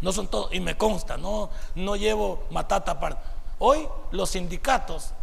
[0.01, 3.21] No son todos, y me consta, no, no llevo matata aparte.
[3.59, 5.13] Hoy los sindicatos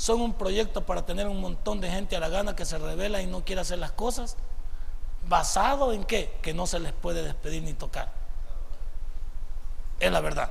[0.00, 3.20] son un proyecto para tener un montón de gente a la gana que se revela
[3.20, 4.36] y no quiere hacer las cosas
[5.28, 6.38] ¿Basado en qué?
[6.42, 8.10] Que no se les puede despedir ni tocar.
[9.98, 10.50] Es la verdad.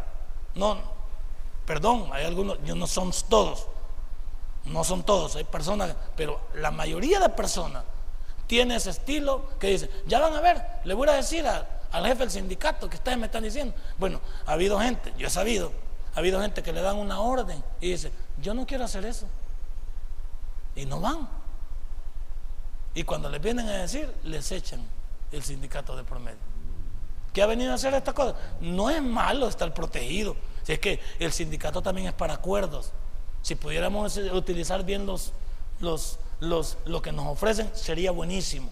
[0.56, 0.78] No,
[1.66, 3.68] perdón, hay algunos, no son todos,
[4.66, 7.84] no son todos, hay personas, pero la mayoría de personas
[8.48, 12.20] tiene ese estilo que dice, ya van a ver, le voy a decir al jefe
[12.20, 13.76] del sindicato que ustedes me están diciendo.
[13.98, 15.72] Bueno, ha habido gente, yo he sabido,
[16.16, 19.28] ha habido gente que le dan una orden y dice, yo no quiero hacer eso.
[20.76, 21.28] Y no van.
[22.94, 24.82] Y cuando les vienen a decir, les echan
[25.32, 26.40] el sindicato de promedio.
[27.34, 28.36] ¿Qué ha venido a hacer esta cosa?
[28.60, 30.36] No es malo estar protegido.
[30.64, 32.92] Si es que el sindicato también es para acuerdos.
[33.42, 35.32] Si pudiéramos utilizar bien los,
[35.80, 38.70] los, los, lo que nos ofrecen, sería buenísimo.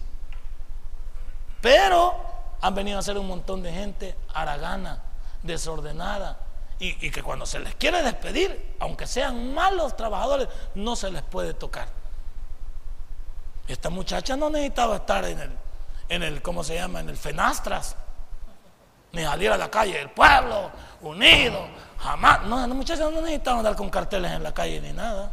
[1.60, 2.14] Pero
[2.60, 5.02] han venido a ser un montón de gente aragana,
[5.42, 6.38] desordenada,
[6.80, 11.54] y, que cuando se les quiere despedir, aunque sean malos trabajadores, no se les puede
[11.54, 11.88] tocar.
[13.66, 15.50] Esta muchacha no necesitaba estar en el,
[16.08, 17.00] en el, ¿cómo se llama?
[17.00, 17.96] En el Fenastras.
[19.12, 21.66] Ni salir a la calle del pueblo, unido,
[21.98, 22.42] jamás.
[22.44, 25.32] No, la muchacha no necesitaba andar con carteles en la calle ni nada.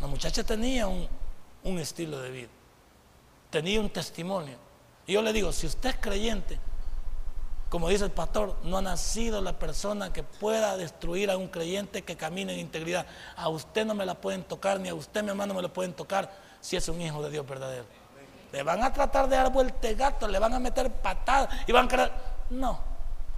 [0.00, 1.06] La muchacha tenía un,
[1.64, 2.48] un estilo de vida,
[3.50, 4.56] tenía un testimonio.
[5.06, 6.58] Y yo le digo, si usted es creyente,
[7.70, 12.02] como dice el pastor, no ha nacido la persona que pueda destruir a un creyente
[12.02, 13.06] que camine en integridad.
[13.36, 15.92] A usted no me la pueden tocar, ni a usted, mi hermano, me la pueden
[15.92, 17.84] tocar si es un hijo de Dios verdadero.
[18.52, 21.84] Le van a tratar de dar vuelta gato, le van a meter patadas y van
[21.84, 22.12] a creer.
[22.50, 22.80] No.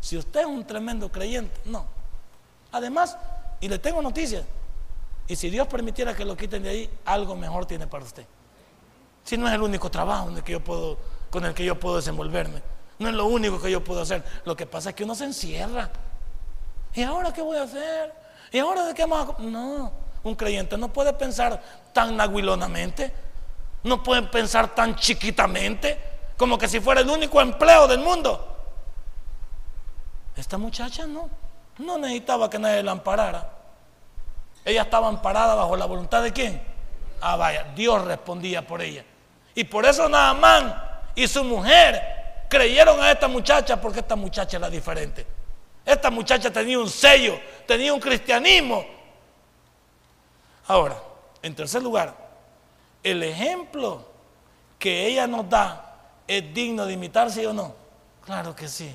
[0.01, 1.85] Si usted es un tremendo creyente, no.
[2.73, 3.18] Además,
[3.61, 4.47] y le tengo noticias,
[5.29, 8.25] y si Dios permitiera que lo quiten de ahí, algo mejor tiene para usted.
[9.25, 10.97] Si no es el único trabajo en el que yo puedo,
[11.29, 12.62] con el que yo puedo desenvolverme,
[13.03, 14.23] no es lo único que yo puedo hacer.
[14.45, 15.91] Lo que pasa es que uno se encierra.
[16.95, 18.15] ¿Y ahora qué voy a hacer?
[18.51, 19.38] ¿Y ahora de qué más?
[19.38, 19.93] No.
[20.23, 21.61] Un creyente no puede pensar
[21.93, 23.12] tan naguilonamente,
[23.83, 25.99] no puede pensar tan chiquitamente,
[26.37, 28.49] como que si fuera el único empleo del mundo.
[30.37, 31.29] Esta muchacha no,
[31.79, 33.51] no necesitaba que nadie la amparara.
[34.65, 36.62] Ella estaba amparada bajo la voluntad de quién?
[37.21, 39.05] Ah, vaya, Dios respondía por ella.
[39.55, 40.75] Y por eso Naamán
[41.15, 42.22] y su mujer
[42.53, 45.27] creyeron a esta muchacha porque esta muchacha era diferente.
[45.87, 48.85] Esta muchacha tenía un sello, tenía un cristianismo
[50.69, 50.97] Ahora,
[51.43, 52.15] en tercer lugar,
[53.03, 54.05] el ejemplo
[54.79, 57.75] que ella nos da es digno de imitarse o no.
[58.25, 58.95] Claro que sí.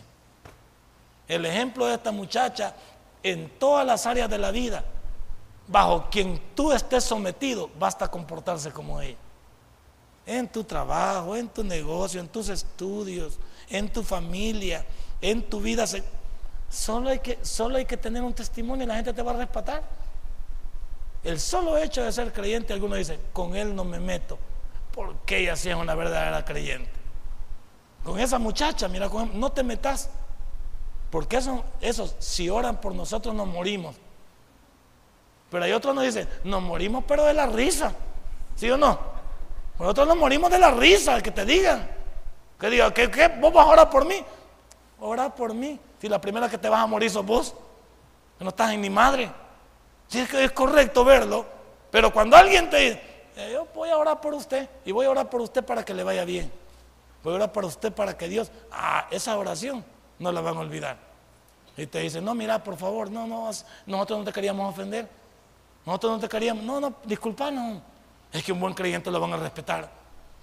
[1.27, 2.73] El ejemplo de esta muchacha
[3.21, 4.83] en todas las áreas de la vida,
[5.67, 9.17] bajo quien tú estés sometido, basta comportarse como ella.
[10.25, 13.37] En tu trabajo, en tu negocio, en tus estudios,
[13.69, 14.85] en tu familia,
[15.21, 15.85] en tu vida.
[16.69, 19.37] Solo hay que, solo hay que tener un testimonio y la gente te va a
[19.37, 19.83] respetar.
[21.23, 24.37] El solo hecho de ser creyente, algunos dicen, con él no me meto,
[24.93, 26.91] porque ella sí es una verdadera creyente.
[28.03, 30.09] Con esa muchacha, mira, no te metas,
[31.09, 33.95] porque eso, esos, si oran por nosotros, nos morimos.
[35.49, 37.93] Pero hay otros nos dicen, nos morimos, pero de la risa,
[38.55, 38.99] ¿sí o no?
[39.79, 41.89] Nosotros nos morimos de la risa, que te digan,
[42.59, 43.27] que digan, ¿qué, qué?
[43.27, 44.23] ¿Vos vas a orar por mí?
[44.99, 45.79] Ora por mí.
[46.01, 47.53] Si la primera que te vas a morir sos vos,
[48.37, 49.31] que no estás en mi madre.
[50.07, 51.45] Si es correcto verlo,
[51.91, 53.01] pero cuando alguien te dice,
[53.35, 55.93] eh, yo voy a orar por usted y voy a orar por usted para que
[55.93, 56.51] le vaya bien.
[57.23, 59.83] Voy a orar por usted para que Dios, ah, esa oración
[60.19, 60.97] no la van a olvidar.
[61.75, 63.51] Y te dice, no, mira, por favor, no, no,
[63.85, 65.07] nosotros no te queríamos ofender.
[65.85, 67.81] Nosotros no te queríamos, no, no, disculpa, no.
[68.31, 69.89] Es que un buen creyente lo van a respetar.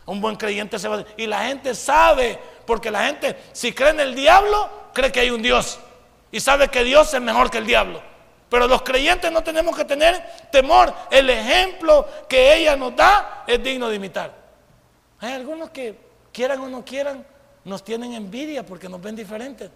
[0.07, 1.05] Un buen creyente se va a...
[1.17, 5.31] Y la gente sabe, porque la gente, si cree en el diablo, cree que hay
[5.31, 5.79] un Dios.
[6.31, 8.03] Y sabe que Dios es mejor que el diablo.
[8.49, 10.93] Pero los creyentes no tenemos que tener temor.
[11.11, 14.33] El ejemplo que ella nos da es digno de imitar.
[15.21, 15.99] Hay algunos que,
[16.33, 17.25] quieran o no quieran,
[17.65, 19.71] nos tienen envidia porque nos ven diferentes.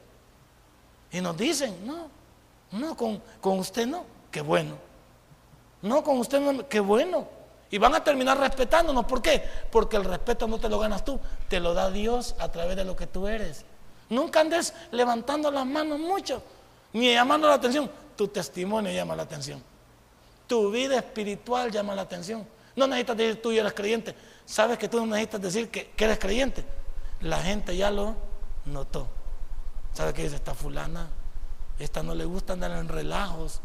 [1.11, 2.11] Y nos dicen, no,
[2.73, 4.77] no, con, con usted no, qué bueno.
[5.81, 7.27] No, con usted no, qué bueno.
[7.71, 9.05] Y van a terminar respetándonos.
[9.05, 9.43] ¿Por qué?
[9.71, 12.85] Porque el respeto no te lo ganas tú, te lo da Dios a través de
[12.85, 13.65] lo que tú eres.
[14.09, 16.43] Nunca andes levantando las manos mucho,
[16.93, 17.91] ni llamando la atención.
[18.17, 19.63] Tu testimonio llama la atención.
[20.47, 22.47] Tu vida espiritual llama la atención.
[22.75, 24.15] No necesitas decir tú y eres creyente.
[24.47, 26.65] Sabes que tú no necesitas decir que, que eres creyente.
[27.21, 28.15] La gente ya lo
[28.65, 29.09] notó.
[29.93, 31.09] ¿Sabe qué dice esta fulana?
[31.79, 33.61] Esta no le gusta andar en relajos.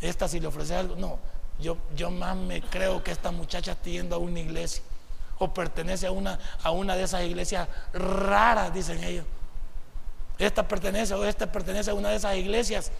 [0.00, 0.96] Esta si le ofrece algo.
[0.96, 1.18] No,
[1.60, 4.82] yo, yo más me creo que esta muchacha está yendo a una iglesia.
[5.38, 9.24] O pertenece a una, a una de esas iglesias raras, dicen ellos.
[10.38, 12.90] Esta pertenece o esta pertenece a una de esas iglesias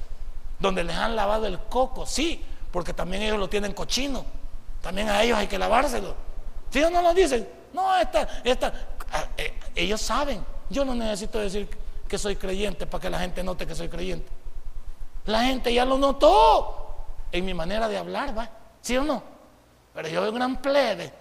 [0.59, 2.07] donde les han lavado el coco.
[2.07, 4.25] Sí, porque también ellos lo tienen cochino.
[4.83, 6.14] También a ellos hay que lavárselo.
[6.70, 8.73] Si ellos no lo dicen, no, esta, esta,
[9.12, 10.44] ah, eh, ellos saben.
[10.68, 11.68] Yo no necesito decir
[12.09, 14.29] que soy creyente para que la gente note que soy creyente.
[15.27, 16.80] La gente ya lo notó
[17.33, 18.49] en mi manera de hablar, ¿va?
[18.81, 19.23] ¿Sí o no?
[19.95, 21.12] Pero yo soy un gran plebe,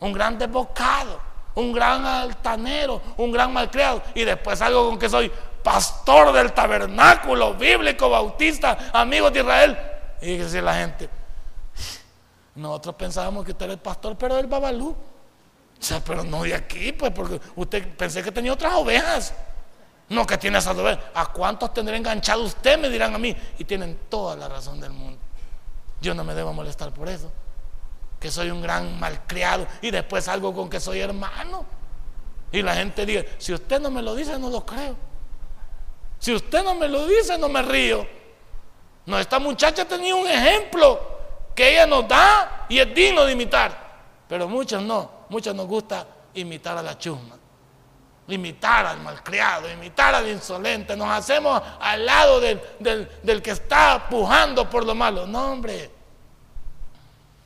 [0.00, 1.20] un gran desbocado,
[1.54, 4.02] un gran altanero, un gran malcriado.
[4.14, 5.30] Y después salgo con que soy
[5.62, 9.78] pastor del tabernáculo bíblico, bautista, amigos de Israel.
[10.22, 11.08] Y dice la gente,
[12.54, 14.90] nosotros pensábamos que usted era el pastor, pero del Babalú.
[15.78, 19.34] O sea, pero no de aquí, pues, porque usted pensé que tenía otras ovejas.
[20.08, 21.04] No que tiene esas ovejas.
[21.14, 22.78] ¿A cuántos tendré enganchado usted?
[22.78, 23.36] Me dirán a mí.
[23.58, 25.18] Y tienen toda la razón del mundo.
[26.00, 27.30] Yo no me debo molestar por eso.
[28.20, 31.64] Que soy un gran malcriado y después salgo con que soy hermano.
[32.52, 34.96] Y la gente dice, si usted no me lo dice, no lo creo.
[36.18, 38.06] Si usted no me lo dice, no me río.
[39.04, 41.00] No, esta muchacha tenía un ejemplo
[41.54, 43.86] que ella nos da y es digno de imitar.
[44.28, 47.36] Pero muchos no, muchos nos gusta imitar a la chusma
[48.28, 54.68] imitar al malcriado, imitar al insolente, nos hacemos al lado del, del, que está pujando
[54.68, 55.26] por lo malo.
[55.26, 55.90] No, hombre,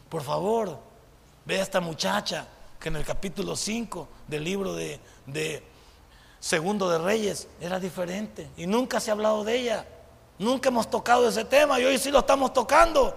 [0.09, 0.79] por favor,
[1.45, 2.47] ve a esta muchacha
[2.79, 5.62] que en el capítulo 5 del libro de, de
[6.38, 9.87] Segundo de Reyes era diferente y nunca se ha hablado de ella.
[10.38, 13.14] Nunca hemos tocado ese tema y hoy sí lo estamos tocando.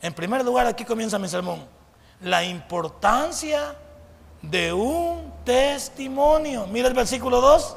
[0.00, 1.66] En primer lugar, aquí comienza mi sermón.
[2.20, 3.74] La importancia
[4.40, 6.66] de un testimonio.
[6.66, 7.76] Mira el versículo 2.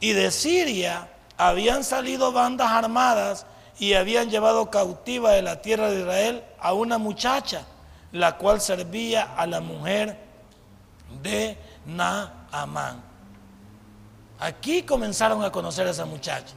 [0.00, 3.46] Y de Siria habían salido bandas armadas
[3.78, 7.64] y habían llevado cautiva de la tierra de Israel a una muchacha,
[8.12, 10.18] la cual servía a la mujer
[11.22, 13.02] de Naamán.
[14.38, 16.54] Aquí comenzaron a conocer a esa muchacha.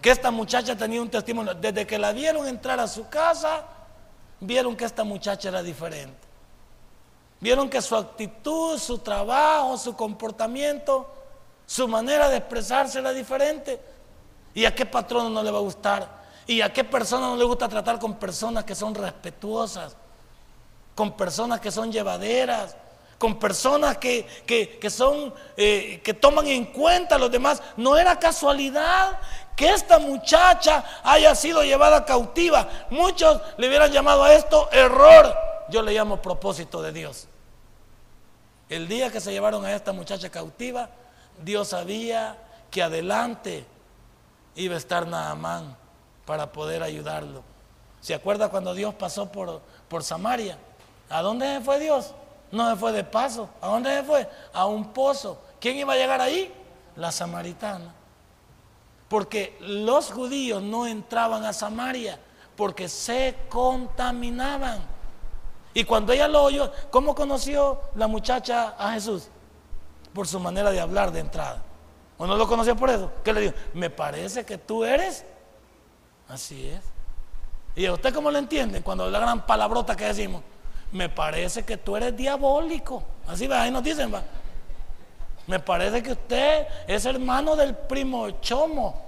[0.00, 1.54] Que esta muchacha tenía un testimonio.
[1.54, 3.64] Desde que la vieron entrar a su casa,
[4.40, 6.27] vieron que esta muchacha era diferente.
[7.40, 11.06] Vieron que su actitud, su trabajo, su comportamiento,
[11.66, 13.80] su manera de expresarse era diferente.
[14.54, 16.18] ¿Y a qué patrono no le va a gustar?
[16.46, 19.96] ¿Y a qué persona no le gusta tratar con personas que son respetuosas?
[20.96, 22.74] Con personas que son llevaderas,
[23.18, 24.26] con personas que,
[24.90, 27.62] son, eh, que toman en cuenta a los demás.
[27.76, 29.20] No era casualidad
[29.54, 32.68] que esta muchacha haya sido llevada cautiva.
[32.90, 37.28] Muchos le hubieran llamado a esto error yo le llamo propósito de Dios.
[38.68, 40.90] El día que se llevaron a esta muchacha cautiva,
[41.42, 42.36] Dios sabía
[42.70, 43.66] que adelante
[44.54, 45.76] iba a estar Naamán
[46.26, 47.42] para poder ayudarlo.
[48.00, 50.58] ¿Se acuerda cuando Dios pasó por, por Samaria?
[51.08, 52.14] ¿A dónde se fue Dios?
[52.50, 53.48] No se fue de paso.
[53.60, 54.28] ¿A dónde se fue?
[54.52, 55.40] A un pozo.
[55.60, 56.52] ¿Quién iba a llegar ahí?
[56.96, 57.94] La samaritana.
[59.08, 62.18] Porque los judíos no entraban a Samaria
[62.58, 64.80] porque se contaminaban.
[65.78, 69.28] Y cuando ella lo oyó, ¿cómo conoció la muchacha a Jesús?
[70.12, 71.62] Por su manera de hablar de entrada.
[72.16, 73.12] ¿O no lo conoció por eso?
[73.22, 73.54] ¿Qué le dijo?
[73.74, 75.24] Me parece que tú eres.
[76.28, 76.80] Así es.
[77.76, 80.42] ¿Y usted cómo lo entiende cuando la gran palabrota que decimos?
[80.90, 83.04] Me parece que tú eres diabólico.
[83.28, 84.24] Así va, ahí nos dicen, va.
[85.46, 89.00] Me parece que usted es hermano del primo Chomo.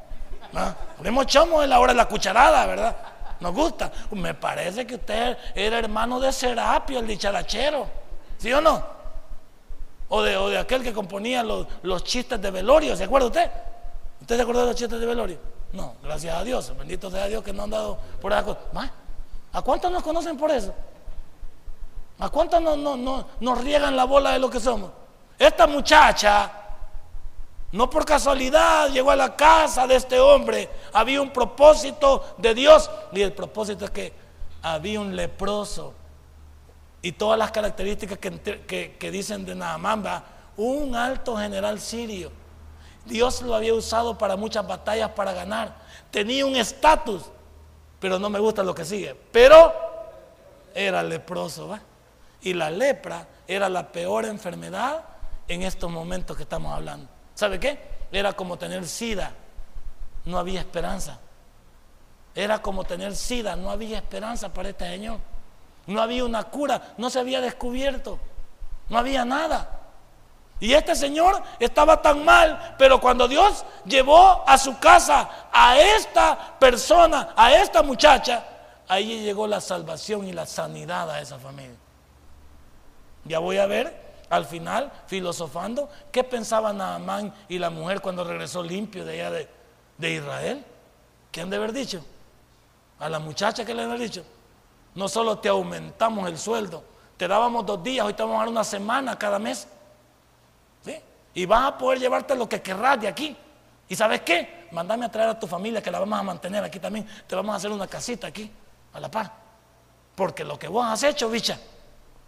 [1.01, 2.97] Primo Chomo es la hora de la cucharada, ¿verdad?
[3.41, 3.91] Nos gusta.
[4.13, 7.87] Me parece que usted era hermano de Serapio, el dicharachero.
[8.39, 8.83] ¿Sí o no?
[10.09, 12.97] O de, o de aquel que componía los, los chistes de velorio.
[12.97, 13.51] ¿Se acuerda usted?
[14.21, 15.39] ¿Usted se acuerda de los chistes de velorio?
[15.73, 16.77] No, gracias a Dios.
[16.77, 18.61] Bendito sea Dios que no han dado por esa cosa.
[19.53, 20.75] ¿A cuántos nos conocen por eso?
[22.19, 24.91] ¿A cuántos no, no, nos riegan la bola de lo que somos?
[25.39, 26.53] Esta muchacha,
[27.73, 30.69] no por casualidad, llegó a la casa de este hombre.
[30.93, 34.13] Había un propósito de Dios y el propósito es que
[34.63, 35.95] había un leproso.
[37.03, 40.05] Y todas las características que, dicen de Naamán,
[40.57, 42.33] un alto general sirio.
[43.07, 45.77] Dios lo había usado para muchas batallas para ganar.
[46.11, 47.23] Tenía un estatus,
[48.01, 49.15] pero no me gusta lo que sigue.
[49.33, 49.73] Pero
[50.75, 51.69] era leproso.
[51.69, 51.81] ¿va?
[52.43, 55.05] Y la lepra era la peor enfermedad
[55.49, 57.20] en estos momentos que estamos hablando.
[57.41, 57.79] ¿Sabe qué?
[58.13, 59.33] Era como tener sida.
[60.27, 61.19] No había esperanza.
[62.35, 63.57] Era como tener sida.
[63.57, 65.21] No había esperanza para este señor.
[65.87, 66.93] No había una cura.
[66.99, 68.19] No se había descubierto.
[68.91, 69.71] No había nada.
[70.61, 76.59] Y este señor estaba tan mal, pero cuando Dios llevó a su casa a esta
[76.59, 78.45] persona, a esta muchacha,
[78.87, 81.79] ahí llegó la salvación y la sanidad a esa familia.
[83.25, 88.63] Ya voy a ver al final, filosofando, qué pensaban Naamán y la mujer cuando regresó
[88.63, 89.47] limpio de allá
[89.99, 90.65] de, Israel.
[91.33, 92.03] ¿Qué han de haber dicho?
[93.01, 94.25] A la muchacha que le han dicho.
[94.95, 96.83] No solo te aumentamos el sueldo,
[97.17, 99.67] te dábamos dos días, hoy te vamos a dar una semana cada mes.
[100.85, 100.97] ¿Sí?
[101.35, 103.37] Y vas a poder llevarte lo que querrás de aquí.
[103.89, 104.69] ¿Y sabes qué?
[104.71, 107.07] Mándame a traer a tu familia que la vamos a mantener aquí también.
[107.27, 108.49] Te vamos a hacer una casita aquí,
[108.93, 109.33] a la par.
[110.15, 111.59] Porque lo que vos has hecho, bicha,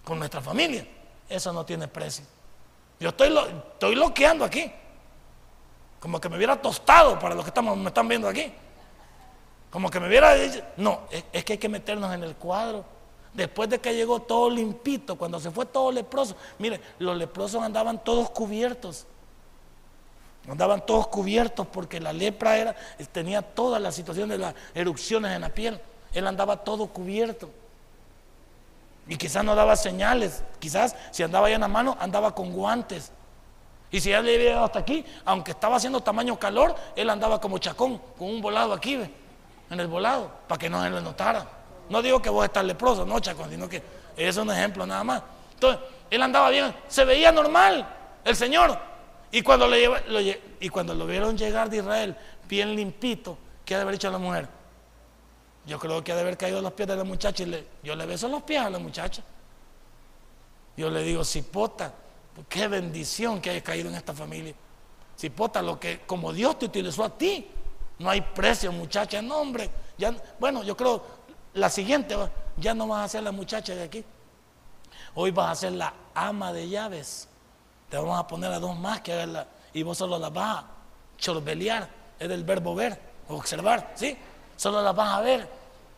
[0.05, 0.85] con nuestra familia,
[1.29, 2.25] eso no tiene precio.
[3.01, 4.71] Yo estoy, lo, estoy loqueando aquí.
[5.99, 8.53] Como que me hubiera tostado para los que estamos, me están viendo aquí.
[9.71, 12.85] Como que me hubiera dicho, no, es, que hay que meternos en el cuadro.
[13.33, 18.05] Después de que llegó todo limpito, cuando se fue todo leproso, mire, los leprosos andaban
[18.05, 19.07] todos cubiertos.
[20.49, 22.77] Andaban todos cubiertos porque la lepra era,
[23.13, 25.81] tenía toda la situación de las erupciones en la piel.
[26.13, 27.49] Él andaba todo cubierto.
[29.09, 30.43] Y quizás no daba señales.
[30.59, 33.13] Quizás si andaba allá en la mano, andaba con guantes.
[33.91, 37.41] Y si ya le había llegado hasta aquí, aunque estaba haciendo tamaño calor, él andaba
[37.41, 41.47] como chacón, con un volado aquí, en el volado, para que no se le notara.
[41.91, 43.83] No digo que vos estás leproso, no, chacón, sino que
[44.17, 45.23] es un ejemplo nada más.
[45.55, 45.81] Entonces,
[46.11, 47.87] él andaba bien, se veía normal,
[48.25, 48.79] el Señor.
[49.31, 52.17] Y cuando, le, lo, y cuando lo vieron llegar de Israel,
[52.49, 54.49] bien limpito, ¿qué ha de haber dicho la mujer?
[55.67, 57.95] Yo creo que ha de haber caído a los pies de la muchacha y yo
[57.95, 59.23] le beso los pies a la muchacha.
[60.77, 61.93] Yo le digo, Cipota,
[62.49, 64.55] qué bendición que hayas caído en esta familia.
[65.17, 67.47] Cipota, lo que como Dios te utilizó a ti,
[67.99, 69.23] no hay precio, muchacha.
[69.23, 71.05] No, hombre, ya, bueno, yo creo,
[71.55, 72.17] la siguiente,
[72.57, 74.05] ya no vas a ser la muchacha de aquí.
[75.15, 77.29] Hoy vas a ser la ama de llaves.
[77.89, 80.67] Te vamos a poner a dos más que hagan y vos solo las vas a
[81.19, 81.89] chorbelear,
[82.19, 82.99] es del verbo ver,
[83.29, 84.17] observar, ¿sí?
[84.57, 85.49] Solo las vas a ver.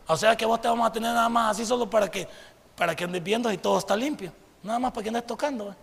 [0.07, 2.27] O sea que vos te vamos a tener nada más así solo para que,
[2.75, 4.31] para que andes viendo y todo está limpio.
[4.63, 5.75] Nada más para que andes tocando.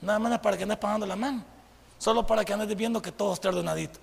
[0.00, 1.42] Nada más para que andes pagando la mano.
[1.98, 3.98] Solo para que andes viendo que todo esté ordenadito.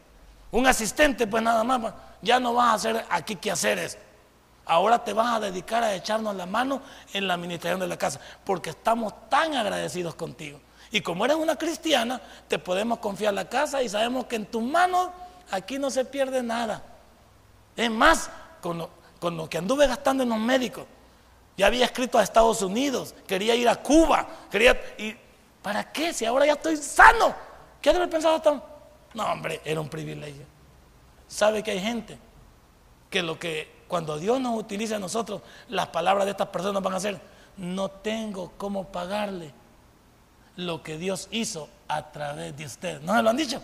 [0.51, 3.97] Un asistente, pues nada más, ya no vas a hacer aquí qué hacer eso.
[4.65, 6.81] Ahora te vas a dedicar a echarnos la mano
[7.13, 10.59] en la administración de la casa, porque estamos tan agradecidos contigo.
[10.91, 14.61] Y como eres una cristiana, te podemos confiar la casa y sabemos que en tus
[14.61, 15.09] manos
[15.51, 16.83] aquí no se pierde nada.
[17.75, 18.29] Es más,
[18.61, 20.85] con lo, que anduve gastando en los médicos,
[21.57, 24.79] ya había escrito a Estados Unidos, quería ir a Cuba, quería...
[24.97, 25.15] Y,
[25.61, 26.13] ¿Para qué?
[26.13, 27.35] Si ahora ya estoy sano.
[27.81, 28.63] ¿Qué debe pensado tan?
[29.13, 30.45] No, hombre, era un privilegio.
[31.27, 32.17] ¿Sabe que hay gente
[33.09, 36.93] que lo que cuando Dios nos utiliza a nosotros, las palabras de estas personas van
[36.93, 37.19] a ser,
[37.57, 39.53] no tengo cómo pagarle
[40.55, 43.01] lo que Dios hizo a través de usted.
[43.01, 43.61] ¿No se lo han dicho?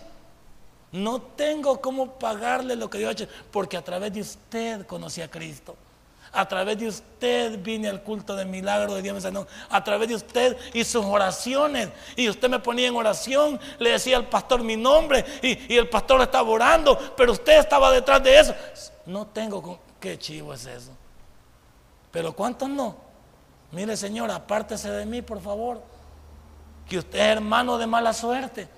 [0.90, 5.20] No tengo cómo pagarle lo que Dios ha hecho, porque a través de usted conocí
[5.20, 5.76] a Cristo.
[6.32, 9.46] A través de usted vine al culto de milagro de Dios sanó.
[9.70, 11.88] A través de usted y sus oraciones.
[12.16, 16.20] Y usted me ponía en oración, le decía al pastor mi nombre y, el pastor
[16.20, 18.54] estaba orando, pero usted estaba detrás de eso.
[19.06, 20.92] No tengo, qué chivo es eso.
[22.10, 22.96] Pero ¿cuántos no?
[23.72, 25.82] Mire Señor, apártese de mí, por favor.
[26.88, 28.68] Que usted es hermano de mala suerte.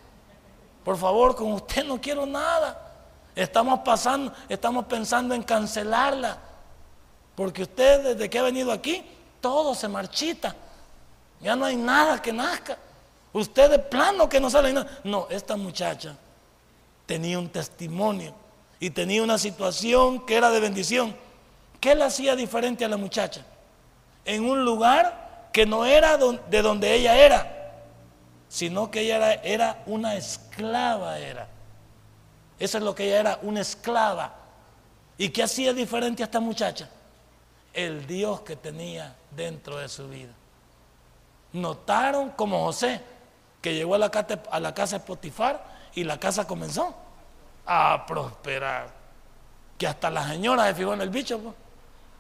[0.84, 2.90] Por favor, con usted no quiero nada.
[3.34, 6.38] Estamos pasando, estamos pensando en cancelarla.
[7.34, 9.04] Porque usted desde que ha venido aquí,
[9.40, 10.54] todo se marchita.
[11.40, 12.76] Ya no hay nada que nazca.
[13.32, 14.90] Usted de plano que no sale nada.
[15.04, 16.16] No, esta muchacha
[17.06, 18.34] tenía un testimonio
[18.78, 21.16] y tenía una situación que era de bendición.
[21.80, 23.44] ¿Qué le hacía diferente a la muchacha?
[24.24, 27.59] En un lugar que no era de donde ella era,
[28.50, 31.46] sino que ella era, era una esclava, era.
[32.58, 34.34] Eso es lo que ella era, una esclava.
[35.16, 36.90] ¿Y qué hacía diferente a esta muchacha?
[37.72, 40.32] El Dios que tenía dentro de su vida.
[41.52, 43.00] Notaron como José,
[43.62, 46.92] que llegó a la, casa, a la casa de Potifar y la casa comenzó
[47.64, 48.90] a prosperar.
[49.78, 51.38] Que hasta la señora se fijó en el bicho.
[51.38, 51.54] Pues.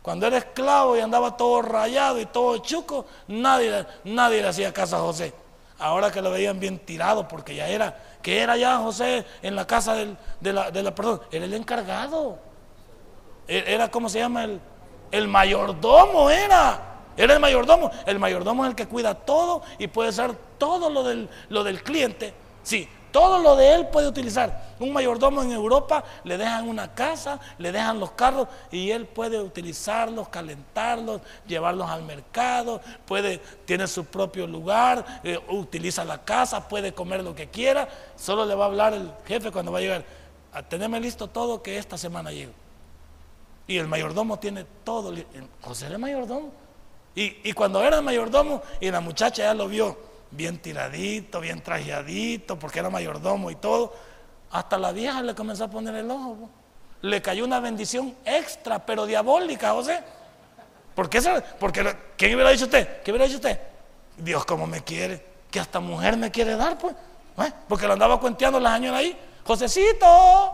[0.00, 4.96] Cuando era esclavo y andaba todo rayado y todo chuco, nadie, nadie le hacía caso
[4.96, 5.34] a José.
[5.80, 9.66] Ahora que lo veían bien tirado, porque ya era, que era ya José en la
[9.66, 12.38] casa de, la, de la, perdón, era el encargado.
[13.48, 14.44] E, era, ¿cómo se llama?
[14.44, 14.60] El,
[15.10, 16.86] el mayordomo era.
[17.16, 17.90] Era el mayordomo.
[18.06, 21.82] El mayordomo es el que cuida todo y puede ser todo lo del, lo del
[21.82, 22.32] cliente.
[22.62, 24.70] Sí, todo lo de él puede utilizar.
[24.78, 29.40] Un mayordomo en Europa le dejan una casa, le dejan los carros y él puede
[29.40, 36.94] utilizarlos, calentarlos, llevarlos al mercado, puede, tiene su propio lugar, eh, utiliza la casa, puede
[36.94, 37.88] comer lo que quiera.
[38.16, 40.04] Solo le va a hablar el jefe cuando va a llegar.
[40.52, 42.52] A tenerme listo todo que esta semana llego.
[43.66, 45.14] Y el mayordomo tiene todo.
[45.60, 46.50] José era mayordomo.
[47.14, 52.58] Y, y cuando era mayordomo y la muchacha ya lo vio bien tiradito, bien trajeadito,
[52.58, 53.94] porque era mayordomo y todo.
[54.50, 56.50] Hasta la vieja le comenzó a poner el ojo.
[57.02, 60.02] Le cayó una bendición extra, pero diabólica, José.
[60.94, 61.20] ¿Por qué?
[61.58, 63.02] Porque, ¿Qué hubiera dicho usted?
[63.02, 63.58] ¿Qué hubiera dicho usted?
[64.16, 66.94] Dios como me quiere, que hasta mujer me quiere dar, pues.
[67.38, 67.52] ¿Eh?
[67.68, 69.16] Porque lo andaba cuenteando la señora ahí.
[69.44, 70.52] Josecito,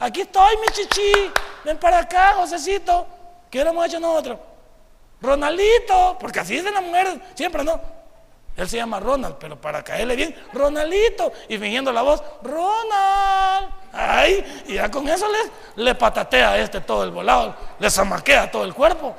[0.00, 1.30] aquí estoy, mi chichi.
[1.64, 3.06] Ven para acá, Josecito.
[3.50, 4.38] ¿Qué hubiéramos hecho nosotros?
[5.20, 7.80] Ronaldito, porque así dicen las mujeres siempre, ¿no?
[8.56, 11.30] Él se llama Ronald, pero para caerle bien, Ronaldito.
[11.48, 13.68] Y fingiendo la voz, Ronald.
[13.92, 18.50] Ay, y ya con eso le, le patatea a este todo el volado, le zamaquea
[18.50, 19.14] todo el cuerpo.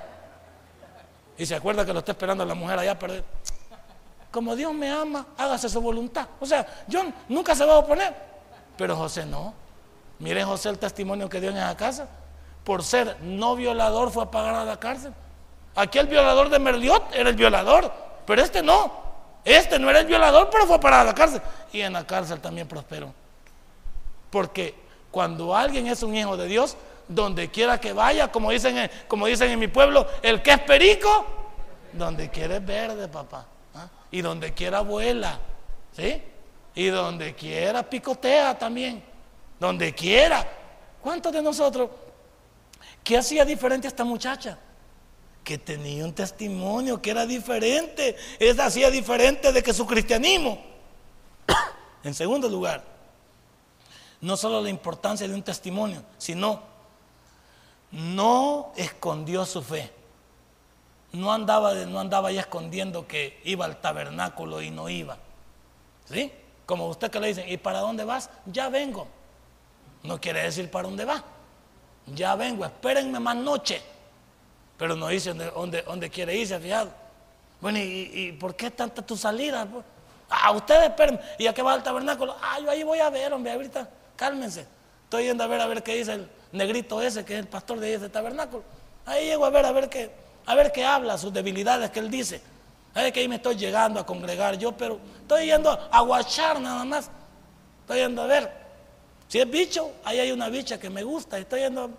[1.37, 3.23] Y se acuerda que lo está esperando la mujer allá a perder.
[4.31, 6.27] Como Dios me ama, hágase su voluntad.
[6.39, 8.15] O sea, John nunca se va a oponer.
[8.75, 9.53] Pero José no.
[10.19, 12.07] Mire José el testimonio que dio en esa casa.
[12.63, 15.13] Por ser no violador fue a pagar a la cárcel.
[15.75, 17.91] Aquí el violador de Merliot era el violador,
[18.25, 19.06] pero este no.
[19.47, 21.41] Este no era el violador, pero fue para la cárcel.
[21.71, 23.13] Y en la cárcel también prosperó.
[24.29, 24.75] Porque
[25.09, 26.75] cuando alguien es un hijo de Dios,
[27.07, 31.25] donde quiera que vaya, como dicen, como dicen en mi pueblo, el que es perico,
[31.93, 33.45] donde quiera es verde, papá.
[33.73, 33.87] ¿ah?
[34.11, 35.39] Y donde quiera vuela.
[35.95, 36.21] ¿Sí?
[36.75, 39.01] Y donde quiera picotea también.
[39.57, 40.45] Donde quiera.
[41.01, 41.89] ¿Cuántos de nosotros?
[43.01, 44.57] ¿Qué hacía diferente a esta muchacha?
[45.47, 50.61] Que tenía un testimonio que era diferente, es hacía diferente de que su cristianismo.
[52.03, 52.83] en segundo lugar,
[54.19, 56.61] no solo la importancia de un testimonio, sino
[57.91, 59.89] no escondió su fe.
[61.13, 65.17] No andaba, no andaba ya escondiendo que iba al tabernáculo y no iba.
[66.11, 66.29] ¿Sí?
[66.65, 68.29] Como usted que le dice, ¿y para dónde vas?
[68.47, 69.07] Ya vengo.
[70.03, 71.23] No quiere decir para dónde va.
[72.07, 73.81] Ya vengo, espérenme más noche
[74.77, 76.91] pero no dice dónde, dónde, quiere irse, fijado.
[77.59, 79.65] Bueno, ¿y, por qué tanta tu salida?
[79.65, 79.83] Pues?
[80.29, 81.19] Ah, ustedes esperen.
[81.39, 82.35] ¿Y a qué va el tabernáculo?
[82.41, 84.65] Ah, yo ahí voy a ver, hombre, ahorita, cálmense.
[85.05, 87.79] Estoy yendo a ver a ver qué dice el negrito ese, que es el pastor
[87.79, 88.63] de ese tabernáculo.
[89.05, 90.11] Ahí llego a ver a ver qué,
[90.45, 92.41] a ver qué habla, sus debilidades que él dice.
[92.93, 96.83] Es que ahí me estoy llegando a congregar yo, pero estoy yendo a guachar nada
[96.83, 97.09] más.
[97.81, 98.51] Estoy yendo a ver.
[99.27, 101.91] Si es bicho, ahí hay una bicha que me gusta, estoy yendo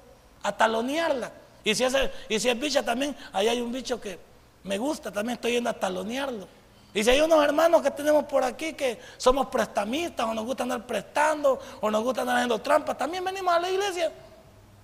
[0.43, 1.31] a talonearla.
[1.68, 1.94] Y si, es,
[2.30, 4.18] y si es bicha también, ahí hay un bicho que
[4.64, 6.48] me gusta, también estoy yendo a talonearlo.
[6.94, 10.62] Y si hay unos hermanos que tenemos por aquí que somos prestamistas o nos gusta
[10.62, 14.10] andar prestando o nos gusta andar haciendo trampas, también venimos a la iglesia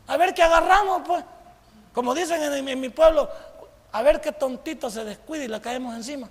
[0.06, 1.24] a ver qué agarramos, pues.
[1.94, 3.30] Como dicen en, mi pueblo,
[3.90, 6.28] a ver qué tontito se descuida y le caemos encima.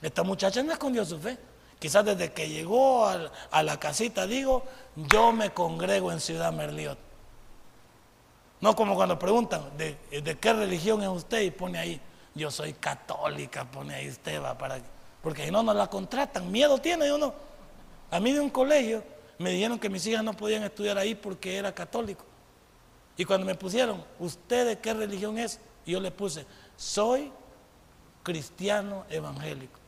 [0.00, 1.36] Esta muchacha no escondió su fe.
[1.78, 4.64] Quizás desde que llegó a, la casita digo,
[4.96, 7.11] yo me congrego en Ciudad Merliot.
[8.62, 11.40] No como cuando preguntan, ¿de, qué religión es usted?
[11.42, 12.00] Y pone ahí,
[12.32, 14.78] yo soy católica, pone ahí usted, va para...
[15.20, 16.50] Porque si no, no la contratan.
[16.50, 17.34] Miedo tiene uno.
[18.08, 19.02] A mí de un colegio
[19.38, 22.24] me dijeron que mis hijas no podían estudiar ahí porque era católico.
[23.16, 25.58] Y cuando me pusieron, ¿usted de qué religión es?
[25.84, 26.46] Yo le puse,
[26.76, 27.32] soy
[28.22, 29.80] cristiano evangélico.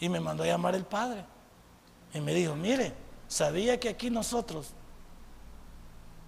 [0.00, 1.24] Y me mandó a llamar el padre.
[2.12, 2.92] Y me dijo, mire,
[3.26, 4.74] ¿sabía que aquí nosotros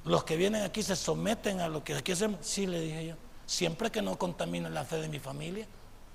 [0.05, 2.41] los que vienen aquí se someten a lo que aquí hacemos.
[2.43, 3.15] Sí, le dije yo.
[3.47, 5.67] Siempre que no contamine la fe de mi familia.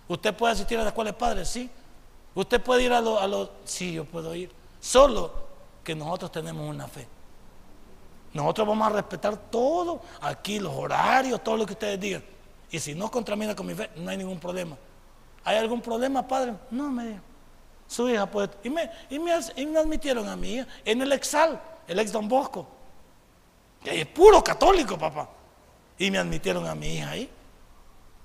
[0.07, 1.49] ¿Usted puede asistir a la escuela de padres?
[1.49, 1.69] Sí.
[2.33, 3.49] ¿Usted puede ir a los...
[3.63, 4.51] sí, yo puedo ir.
[4.79, 5.31] Solo
[5.83, 7.07] que nosotros tenemos una fe.
[8.33, 12.23] Nosotros vamos a respetar todo, aquí los horarios, todo lo que ustedes digan.
[12.69, 14.75] Y si no contramina con mi fe, no hay ningún problema.
[15.45, 16.53] ¿Hay algún problema, padre?
[16.69, 17.21] No, me dijo.
[17.87, 18.49] Su hija puede.
[18.63, 22.67] Y me, y me, admitieron a hija en el Exal, el ex Don Bosco.
[23.85, 25.29] Que es puro católico, papá.
[25.99, 27.29] Y me admitieron a mi hija ahí.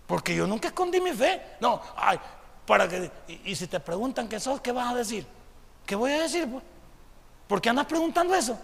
[0.06, 1.56] Porque yo nunca escondí mi fe.
[1.60, 2.18] No, ay,
[2.66, 3.10] para que.
[3.44, 5.26] Y, si te preguntan qué sos, ¿qué vas a decir?
[5.84, 6.64] ¿Qué voy a decir, pues?
[7.46, 8.58] ¿Por qué andas preguntando eso?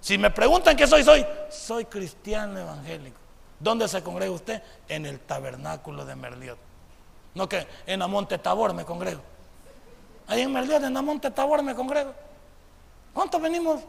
[0.00, 3.18] Si me preguntan qué soy, soy, soy cristiano evangélico.
[3.58, 4.62] ¿Dónde se congrega usted?
[4.88, 6.58] En el tabernáculo de Merliot.
[7.34, 9.22] No que en Amonte Tabor me congrego.
[10.26, 12.14] Ahí en Merliot, en Amonte Tabor me congrego.
[13.14, 13.80] ¿Cuántos venimos?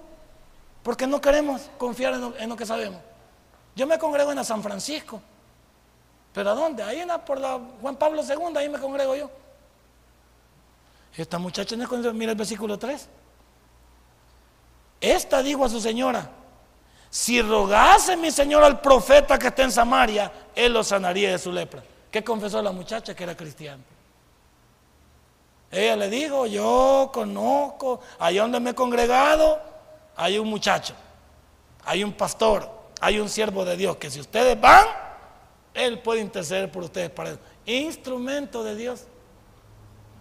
[0.84, 3.02] Porque no queremos confiar en lo, que sabemos.
[3.76, 5.22] Yo me congrego en San Francisco.
[6.34, 6.84] ¿Pero a dónde?
[6.84, 9.30] Ahí en la, por la Juan Pablo II, ahí me congrego yo.
[11.16, 11.76] Esta muchacha,
[12.14, 13.10] mira el versículo 3.
[15.02, 16.30] Esta dijo a su señora,
[17.10, 21.52] si rogase mi señor al profeta que está en Samaria, él lo sanaría de su
[21.52, 21.84] lepra.
[22.12, 23.84] ¿Qué confesó la muchacha que era cristiana?
[25.72, 29.60] Ella le dijo, yo conozco, allá donde me he congregado,
[30.20, 30.94] hay un muchacho,
[31.86, 34.86] hay un pastor, hay un siervo de Dios, que si ustedes van,
[35.74, 37.40] él puede interceder por ustedes para eso.
[37.66, 39.06] Instrumento de Dios.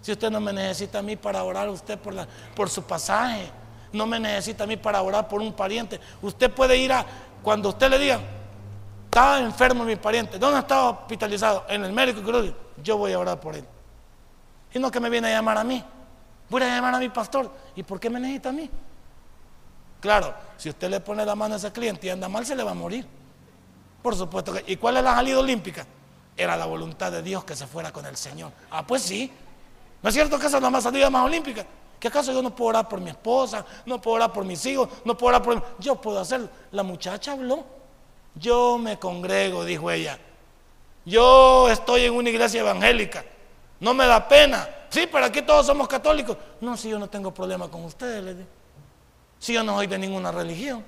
[0.01, 3.51] Si usted no me necesita a mí para orar, usted por, la, por su pasaje,
[3.93, 5.99] no me necesita a mí para orar por un pariente.
[6.23, 7.05] Usted puede ir a,
[7.43, 8.21] cuando usted le diga,
[9.07, 11.65] estaba enfermo mi pariente, ¿dónde estaba hospitalizado?
[11.69, 12.21] En el médico,
[12.85, 13.65] yo voy a orar por él.
[14.73, 15.83] Y no que me viene a llamar a mí,
[16.49, 17.51] voy a llamar a mi pastor.
[17.75, 18.71] ¿Y por qué me necesita a mí?
[20.01, 22.63] Claro, si usted le pone la mano a ese cliente y anda mal, se le
[22.63, 23.07] va a morir.
[24.03, 24.65] Por supuesto que.
[24.73, 25.87] ¿Y cuál es la salida olímpica?
[26.37, 28.53] Era la voluntad de Dios que se fuera con el Señor.
[28.71, 29.31] Ah, pues sí.
[30.01, 31.67] ¿No es cierto que esa es la más salida más olímpica?
[31.99, 33.67] ¿Que acaso yo no puedo orar por mi esposa?
[33.85, 34.89] ¿No puedo orar por mis hijos?
[35.05, 35.77] ¿No puedo orar por.?
[35.81, 36.49] Yo puedo hacerlo.
[36.71, 37.65] La muchacha habló.
[38.37, 40.17] Yo me congrego, dijo ella.
[41.05, 43.25] Yo estoy en una iglesia evangélica.
[43.81, 44.69] No me da pena.
[44.91, 46.37] Sí, pero aquí todos somos católicos.
[46.61, 48.49] No, si yo no tengo problema con ustedes, le digo.
[49.39, 50.85] Si yo no soy de ninguna religión.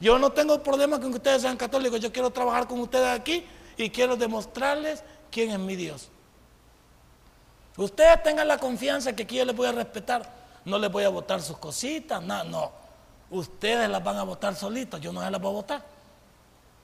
[0.00, 2.00] Yo no tengo problema con que ustedes sean católicos.
[2.00, 3.44] Yo quiero trabajar con ustedes aquí
[3.76, 6.08] y quiero demostrarles quién es mi Dios.
[7.76, 10.30] Ustedes tengan la confianza que aquí yo les voy a respetar.
[10.64, 12.72] No les voy a votar sus cositas, no, no.
[13.30, 15.84] Ustedes las van a votar solitos, yo no las voy a votar.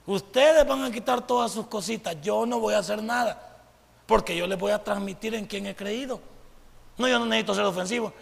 [0.05, 3.39] Ustedes van a quitar todas sus cositas, yo no voy a hacer nada.
[4.05, 6.19] Porque yo les voy a transmitir en quién he creído.
[6.97, 8.13] No, yo no necesito ser ofensivo.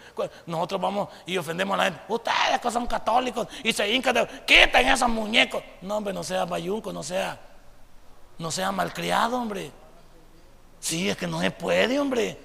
[0.46, 2.00] Nosotros vamos y ofendemos a la gente.
[2.08, 4.26] Ustedes que son católicos y se hincan de.
[4.46, 5.62] Quiten esos muñecos.
[5.82, 7.38] No, hombre, no sea bayunco, no sea.
[8.38, 9.70] No sea malcriado, hombre.
[10.78, 12.38] Sí, es que no se puede, hombre.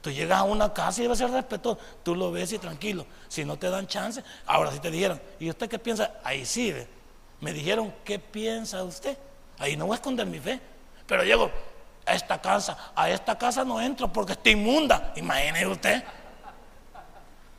[0.00, 1.78] Tú llegas a una casa y debe ser respetuoso.
[2.02, 3.06] Tú lo ves y tranquilo.
[3.28, 6.14] Si no te dan chance, ahora si te dijeron, ¿y usted qué piensa?
[6.24, 6.74] Ahí sí,
[7.40, 9.16] me dijeron, ¿qué piensa usted?
[9.58, 10.58] Ahí no voy a esconder mi fe.
[11.06, 11.50] Pero llego
[12.14, 15.12] esta casa, a esta casa no entro porque está inmunda.
[15.16, 16.04] Imagínese usted.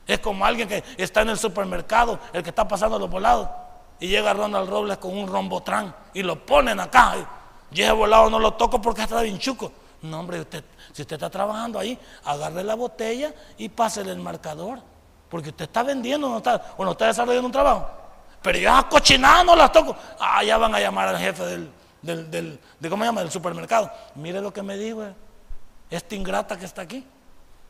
[0.05, 3.47] Es como alguien que está en el supermercado, el que está pasando los volados,
[3.99, 7.15] y llega Ronald Robles con un rombotrán y lo ponen acá.
[7.71, 9.71] Y ese volado no lo toco porque está bien chuco.
[10.01, 14.79] No, hombre, usted, si usted está trabajando ahí, agarre la botella y pásele el marcador.
[15.29, 17.87] Porque usted está vendiendo no está, o no está desarrollando un trabajo.
[18.41, 19.95] Pero yo a cochinada no las toco.
[20.19, 21.71] Ah, ya van a llamar al jefe del,
[22.03, 23.21] del, de, ¿cómo se llama?
[23.21, 23.91] Del supermercado.
[24.15, 25.15] Mire lo que me dijo eh.
[25.89, 27.05] esta ingrata que está aquí.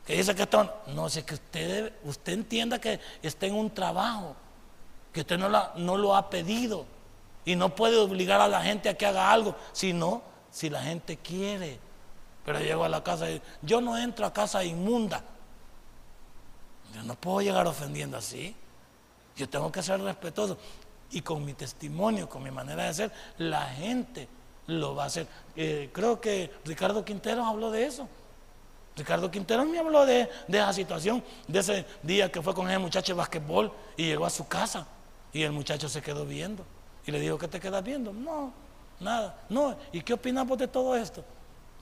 [0.04, 4.36] Que dice que está, no sé, que usted, usted entienda que está en un trabajo,
[5.12, 6.84] que usted no, la, no lo ha pedido
[7.46, 11.16] y no puede obligar a la gente a que haga algo, sino si la gente
[11.16, 11.78] quiere.
[12.44, 15.22] Pero llego a la casa y yo no entro a casa inmunda.
[16.94, 18.54] Yo no puedo llegar ofendiendo así.
[19.36, 20.58] Yo tengo que ser respetuoso.
[21.14, 24.28] Y con mi testimonio, con mi manera de ser, la gente
[24.66, 25.26] lo va a hacer.
[25.56, 28.08] Eh, creo que Ricardo Quintero habló de eso.
[28.96, 33.12] Ricardo Quintero me habló de, esa situación, de ese día que fue con ese muchacho
[33.12, 34.86] de basquetbol y llegó a su casa
[35.32, 36.64] y el muchacho se quedó viendo.
[37.06, 38.12] Y le dijo, ¿qué te quedas viendo?
[38.12, 38.52] No,
[39.00, 39.36] nada.
[39.48, 41.24] No, ¿y qué opinamos de todo esto?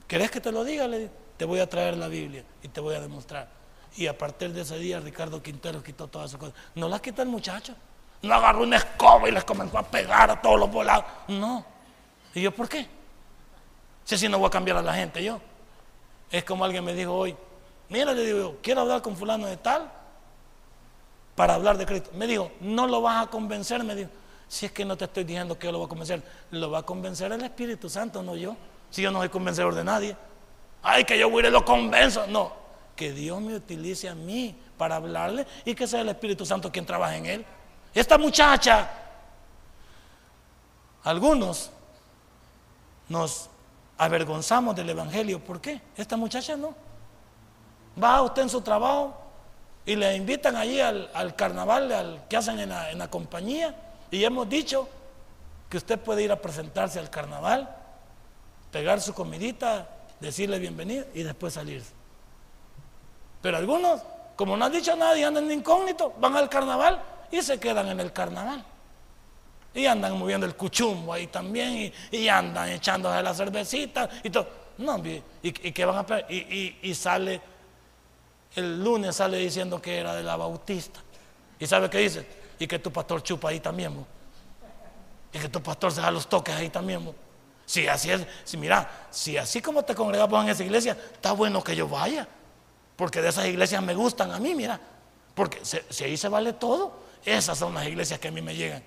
[0.07, 0.87] ¿Querés que te lo diga?
[0.87, 3.49] Le te voy a traer la Biblia y te voy a demostrar.
[3.95, 6.55] Y a partir de ese día Ricardo Quintero quitó todas esas cosas.
[6.75, 7.75] No las quitó el muchacho.
[8.23, 11.05] No agarró una escoba y les comenzó a pegar a todos los volados.
[11.27, 11.63] No.
[12.33, 12.87] ¿Y yo por qué?
[14.05, 15.39] Si no voy a cambiar a la gente yo.
[16.31, 17.35] Es como alguien me dijo hoy,
[17.89, 19.91] mira, le digo quiero hablar con fulano de tal
[21.35, 22.09] para hablar de Cristo.
[22.13, 24.09] Me dijo, no lo vas a convencer, me dijo.
[24.47, 26.79] Si es que no te estoy diciendo que yo lo voy a convencer, lo va
[26.79, 28.55] a convencer el Espíritu Santo, no yo
[28.93, 30.15] si yo no soy convencedor de nadie.
[30.83, 32.27] Ay, que yo voy y lo convenzo.
[32.27, 32.53] No,
[32.95, 36.85] que Dios me utilice a mí para hablarle y que sea el Espíritu Santo quien
[36.85, 37.45] trabaje en él.
[37.93, 38.89] Esta muchacha
[41.03, 41.69] algunos
[43.09, 43.49] nos
[43.97, 45.39] avergonzamos del Evangelio.
[45.39, 45.81] ¿Por qué?
[45.95, 46.73] Esta muchacha no.
[48.01, 49.13] Va usted en su trabajo
[49.85, 53.75] y le invitan allí al, carnaval al, que hacen en la, compañía
[54.09, 54.87] y hemos dicho
[55.69, 57.69] que usted puede ir a presentarse al carnaval,
[58.71, 59.87] pegar su comidita,
[60.19, 61.91] decirle bienvenido y después salirse.
[63.41, 64.01] Pero algunos,
[64.35, 67.01] como no han dicho nada y andan de incógnito, van al carnaval
[67.33, 68.63] y se quedan en el carnaval.
[69.73, 74.47] Y andan moviendo el cuchumbo ahí también y, andan echándose la cervecita y todo.
[74.77, 77.41] No, y, y van a y, y, sale,
[78.55, 80.99] el lunes sale diciendo que era de la bautista.
[81.57, 82.27] ¿Y sabe qué dice?
[82.59, 84.05] Y que tu pastor chupa ahí también.
[85.31, 87.11] Y que tu pastor se da los toques ahí también.
[87.65, 91.63] Si así es, si mira, si así como te congregamos en esa iglesia, está bueno
[91.63, 92.27] que yo vaya.
[92.95, 94.79] Porque de esas iglesias me gustan a mí, mira.
[95.33, 98.83] Porque si, ahí se vale todo, esas son las iglesias que a mí me llegan.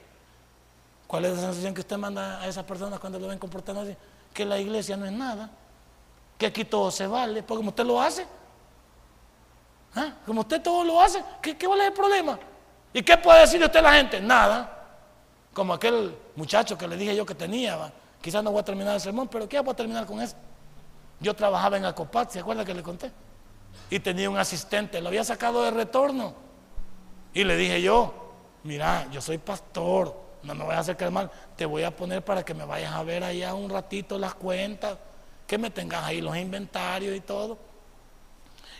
[1.06, 3.96] ¿Cuál es la sensación que usted manda a esas personas cuando lo ven comportando así?
[4.34, 5.50] Que la iglesia no es nada,
[6.36, 8.26] que aquí todo se vale, porque como usted lo hace,
[9.94, 10.14] ¿ah?
[10.26, 12.38] como usted todo lo hace, ¿qué, ¿qué, vale el problema?
[12.92, 14.20] ¿Y qué puede decir usted a la gente?
[14.20, 14.72] Nada.
[15.52, 19.00] Como aquel muchacho que le dije yo que tenía, quizás no voy a terminar el
[19.00, 20.36] sermón, pero ¿qué voy a terminar con eso?
[21.20, 23.10] Yo trabajaba en Acopat, ¿se acuerda que le conté?
[23.90, 26.34] y tenía un asistente, lo había sacado de retorno.
[27.32, 28.25] Y le dije yo,
[28.66, 32.44] mira, yo soy pastor, no me voy a hacer mal, te voy a poner para
[32.44, 34.98] que me vayas a ver allá un ratito las cuentas,
[35.46, 37.58] que me tengas ahí los inventarios y todo.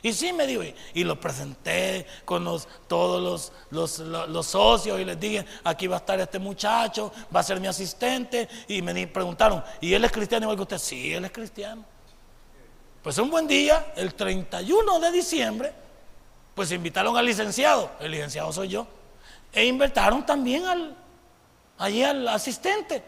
[0.03, 0.63] Y sí me dijo,
[0.95, 5.99] y, lo presenté con los, todos los, los, socios y les dije, aquí va a
[5.99, 8.49] estar este muchacho, va a ser mi asistente.
[8.69, 10.79] Y me preguntaron, ¿y él es cristiano igual que usted?
[10.79, 11.85] Sí, él es cristiano.
[13.03, 15.73] Pues un buen día, el 31 de diciembre,
[16.55, 18.87] pues invitaron al licenciado, el licenciado soy yo,
[19.53, 20.97] e invitaron también al,
[21.79, 23.03] allí al asistente.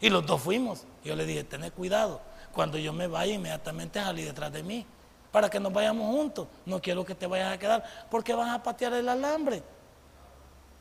[0.00, 0.84] Y los dos fuimos.
[1.04, 2.20] Yo le dije, tened cuidado,
[2.52, 4.86] cuando yo me vaya inmediatamente salí detrás de mí,
[5.30, 6.46] para que nos vayamos juntos.
[6.66, 9.62] No quiero que te vayas a quedar, porque van a patear el alambre.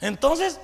[0.01, 0.59] Entonces,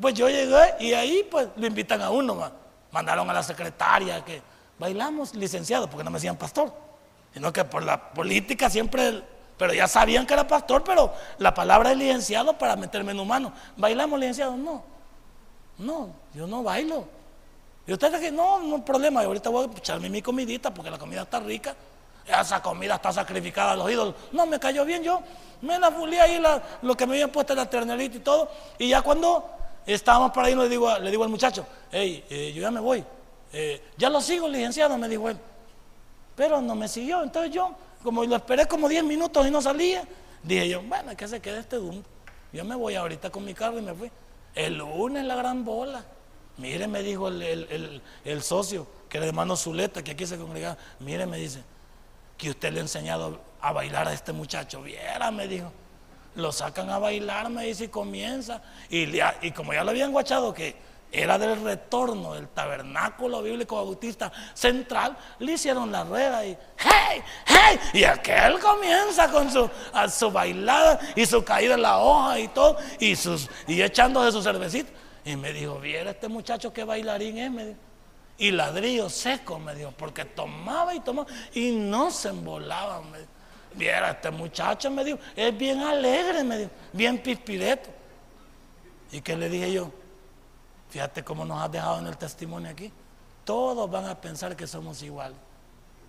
[0.00, 2.50] pues yo llegué y ahí pues lo invitan a uno,
[2.90, 4.42] mandaron a la secretaria que
[4.78, 6.72] bailamos licenciado, porque no me decían pastor
[7.32, 9.22] sino que por la política siempre,
[9.62, 13.52] pero ya sabían que era pastor, pero la palabra es licenciado para meterme en humano.
[13.76, 14.56] ¿Bailamos licenciado?
[14.56, 14.82] No,
[15.78, 17.04] no, yo no bailo.
[17.86, 20.98] Y usted dice, no, no problema, yo ahorita voy a echarme mi comidita porque la
[20.98, 21.76] comida está rica.
[22.26, 24.16] Esa comida está sacrificada a los ídolos.
[24.32, 25.22] No, me cayó bien yo.
[25.60, 26.42] Me la fulé ahí
[26.82, 28.50] lo que me habían puesto la ternerita y todo.
[28.80, 29.48] Y ya cuando
[29.86, 33.04] estábamos para ahí, le digo, le digo al muchacho, hey, eh, yo ya me voy.
[33.52, 35.38] Eh, ya lo sigo, licenciado, me dijo él.
[36.34, 37.22] Pero no me siguió.
[37.22, 40.04] Entonces yo, como lo esperé como 10 minutos y no salía,
[40.42, 42.04] dije yo, bueno, que se quede este dumbo.
[42.52, 44.10] Yo me voy ahorita con mi carro y me fui.
[44.54, 46.04] El lunes la gran bola.
[46.58, 48.02] Mire, me dijo el,
[48.42, 50.76] socio, que era de mano Zuleta, que aquí se congregaba.
[51.00, 51.62] Mire, me dice,
[52.36, 54.82] que usted le ha enseñado a bailar a este muchacho.
[54.82, 55.72] Viera, me dijo.
[56.34, 58.62] Lo sacan a bailar, me dice, y comienza.
[58.90, 59.08] Y,
[59.42, 60.76] y como ya lo habían guachado, que
[61.12, 67.22] era del retorno del tabernáculo bíblico bautista central, le hicieron la rueda y ¡hey!
[67.46, 67.78] ¡hey!
[67.92, 69.68] Y aquel comienza con su,
[70.10, 74.42] su bailada y su caída en la hoja y todo, y, sus, y echándose su
[74.42, 74.90] cervecita.
[75.24, 77.78] Y me dijo, viera este muchacho que bailarín es, me dijo.
[78.38, 83.18] Y ladrillo seco, me dijo, porque tomaba y tomaba y no se embolaba, me
[83.74, 87.90] Viera este muchacho, me dijo, es bien alegre, me dijo, bien pispireto.
[89.10, 89.90] ¿Y qué le dije yo?
[90.92, 92.92] Fíjate cómo nos has dejado en el testimonio aquí.
[93.46, 95.38] Todos van a pensar que somos iguales.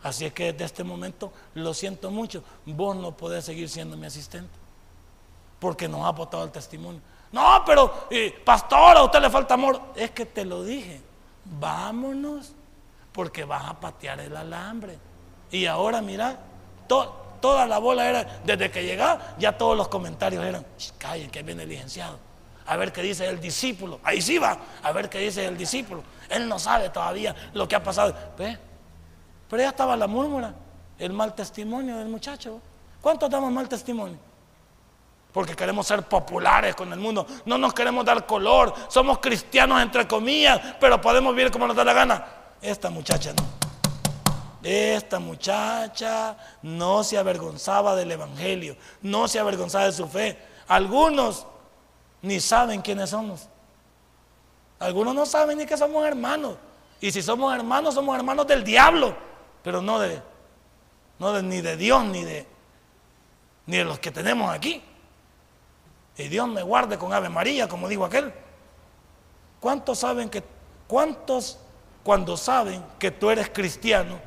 [0.03, 2.43] Así es que desde este momento lo siento mucho.
[2.65, 4.51] Vos no podés seguir siendo mi asistente.
[5.57, 6.99] Porque nos ha botado el testimonio.
[7.31, 8.09] No, pero
[8.43, 9.79] pastor, a usted le falta amor.
[9.95, 11.01] Es que te lo dije.
[11.45, 12.51] Vámonos.
[13.13, 14.99] Porque vas a patear el alambre.
[15.49, 16.37] Y ahora mira,
[16.87, 20.65] toda la bola era, desde que llegaba, ya todos los comentarios eran,
[20.97, 22.32] callen que viene el licenciado
[22.65, 23.99] a ver qué dice el discípulo.
[24.03, 26.03] Ahí sí va, a ver qué dice el discípulo.
[26.29, 28.15] Él no sabe todavía lo que ha pasado.
[28.37, 30.53] Pero ya estaba la murmura,
[30.97, 32.61] el mal testimonio del muchacho.
[33.01, 34.17] ¿Cuántos damos mal testimonio?
[35.31, 37.25] Porque queremos ser populares con el mundo.
[37.45, 38.73] No nos queremos dar color.
[38.87, 42.25] Somos cristianos entre comillas, pero podemos vivir como nos da la gana.
[42.61, 43.63] Esta muchacha no.
[44.63, 50.39] Esta muchacha no se avergonzaba del Evangelio, no se avergonzaba de su fe.
[50.69, 51.45] Algunos
[52.23, 53.47] ni saben quiénes somos.
[54.79, 56.57] Algunos no saben ni que somos hermanos.
[56.99, 59.15] Y si somos hermanos, somos hermanos del diablo,
[59.61, 60.19] pero no de,
[61.19, 62.47] no de, ni de Dios ni de,
[63.67, 64.81] ni de los que tenemos aquí.
[66.17, 68.33] Y Dios me guarde con Ave María, como dijo aquel.
[69.59, 70.43] ¿Cuántos saben que,
[70.87, 71.59] cuántos
[72.03, 74.19] cuando saben que tú eres cristiano,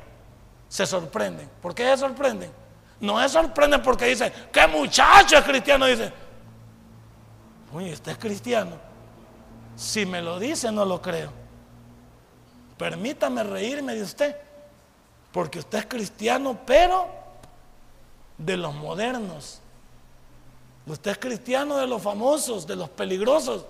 [0.67, 1.49] se sorprenden.
[1.61, 2.51] ¿Por qué se sorprenden?
[2.99, 5.85] No se sorprenden porque dicen, ¿qué muchacho es cristiano?
[5.85, 6.11] Dice,
[7.73, 8.77] uy, usted es cristiano.
[9.75, 11.31] Si me lo dice, no lo creo.
[12.77, 14.35] Permítame reírme de usted,
[15.31, 17.07] porque usted es cristiano, pero
[18.37, 19.59] de los modernos.
[20.85, 23.65] Usted es cristiano de los famosos, de los peligrosos.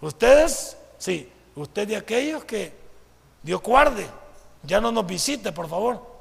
[0.00, 2.74] Ustedes, sí, usted de aquellos que
[3.42, 4.06] Dios guarde,
[4.62, 6.14] ya no nos visite, por favor.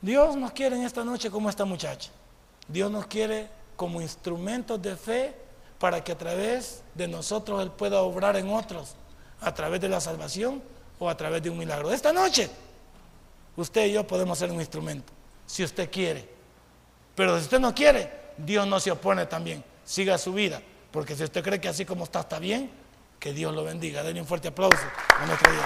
[0.00, 2.10] Dios nos quiere en esta noche como esta muchacha.
[2.68, 3.48] Dios nos quiere
[3.78, 5.36] como instrumentos de fe
[5.78, 8.96] para que a través de nosotros Él pueda obrar en otros,
[9.40, 10.60] a través de la salvación
[10.98, 11.92] o a través de un milagro.
[11.92, 12.50] Esta noche,
[13.56, 15.12] usted y yo podemos ser un instrumento,
[15.46, 16.28] si usted quiere.
[17.14, 19.62] Pero si usted no quiere, Dios no se opone también.
[19.84, 20.60] Siga su vida,
[20.90, 22.68] porque si usted cree que así como está está bien,
[23.20, 24.02] que Dios lo bendiga.
[24.02, 24.82] Denle un fuerte aplauso
[25.20, 25.64] a nuestro Dios.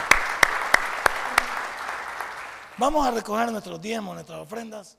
[2.76, 4.98] Vamos a recoger nuestros diezmos, nuestras ofrendas.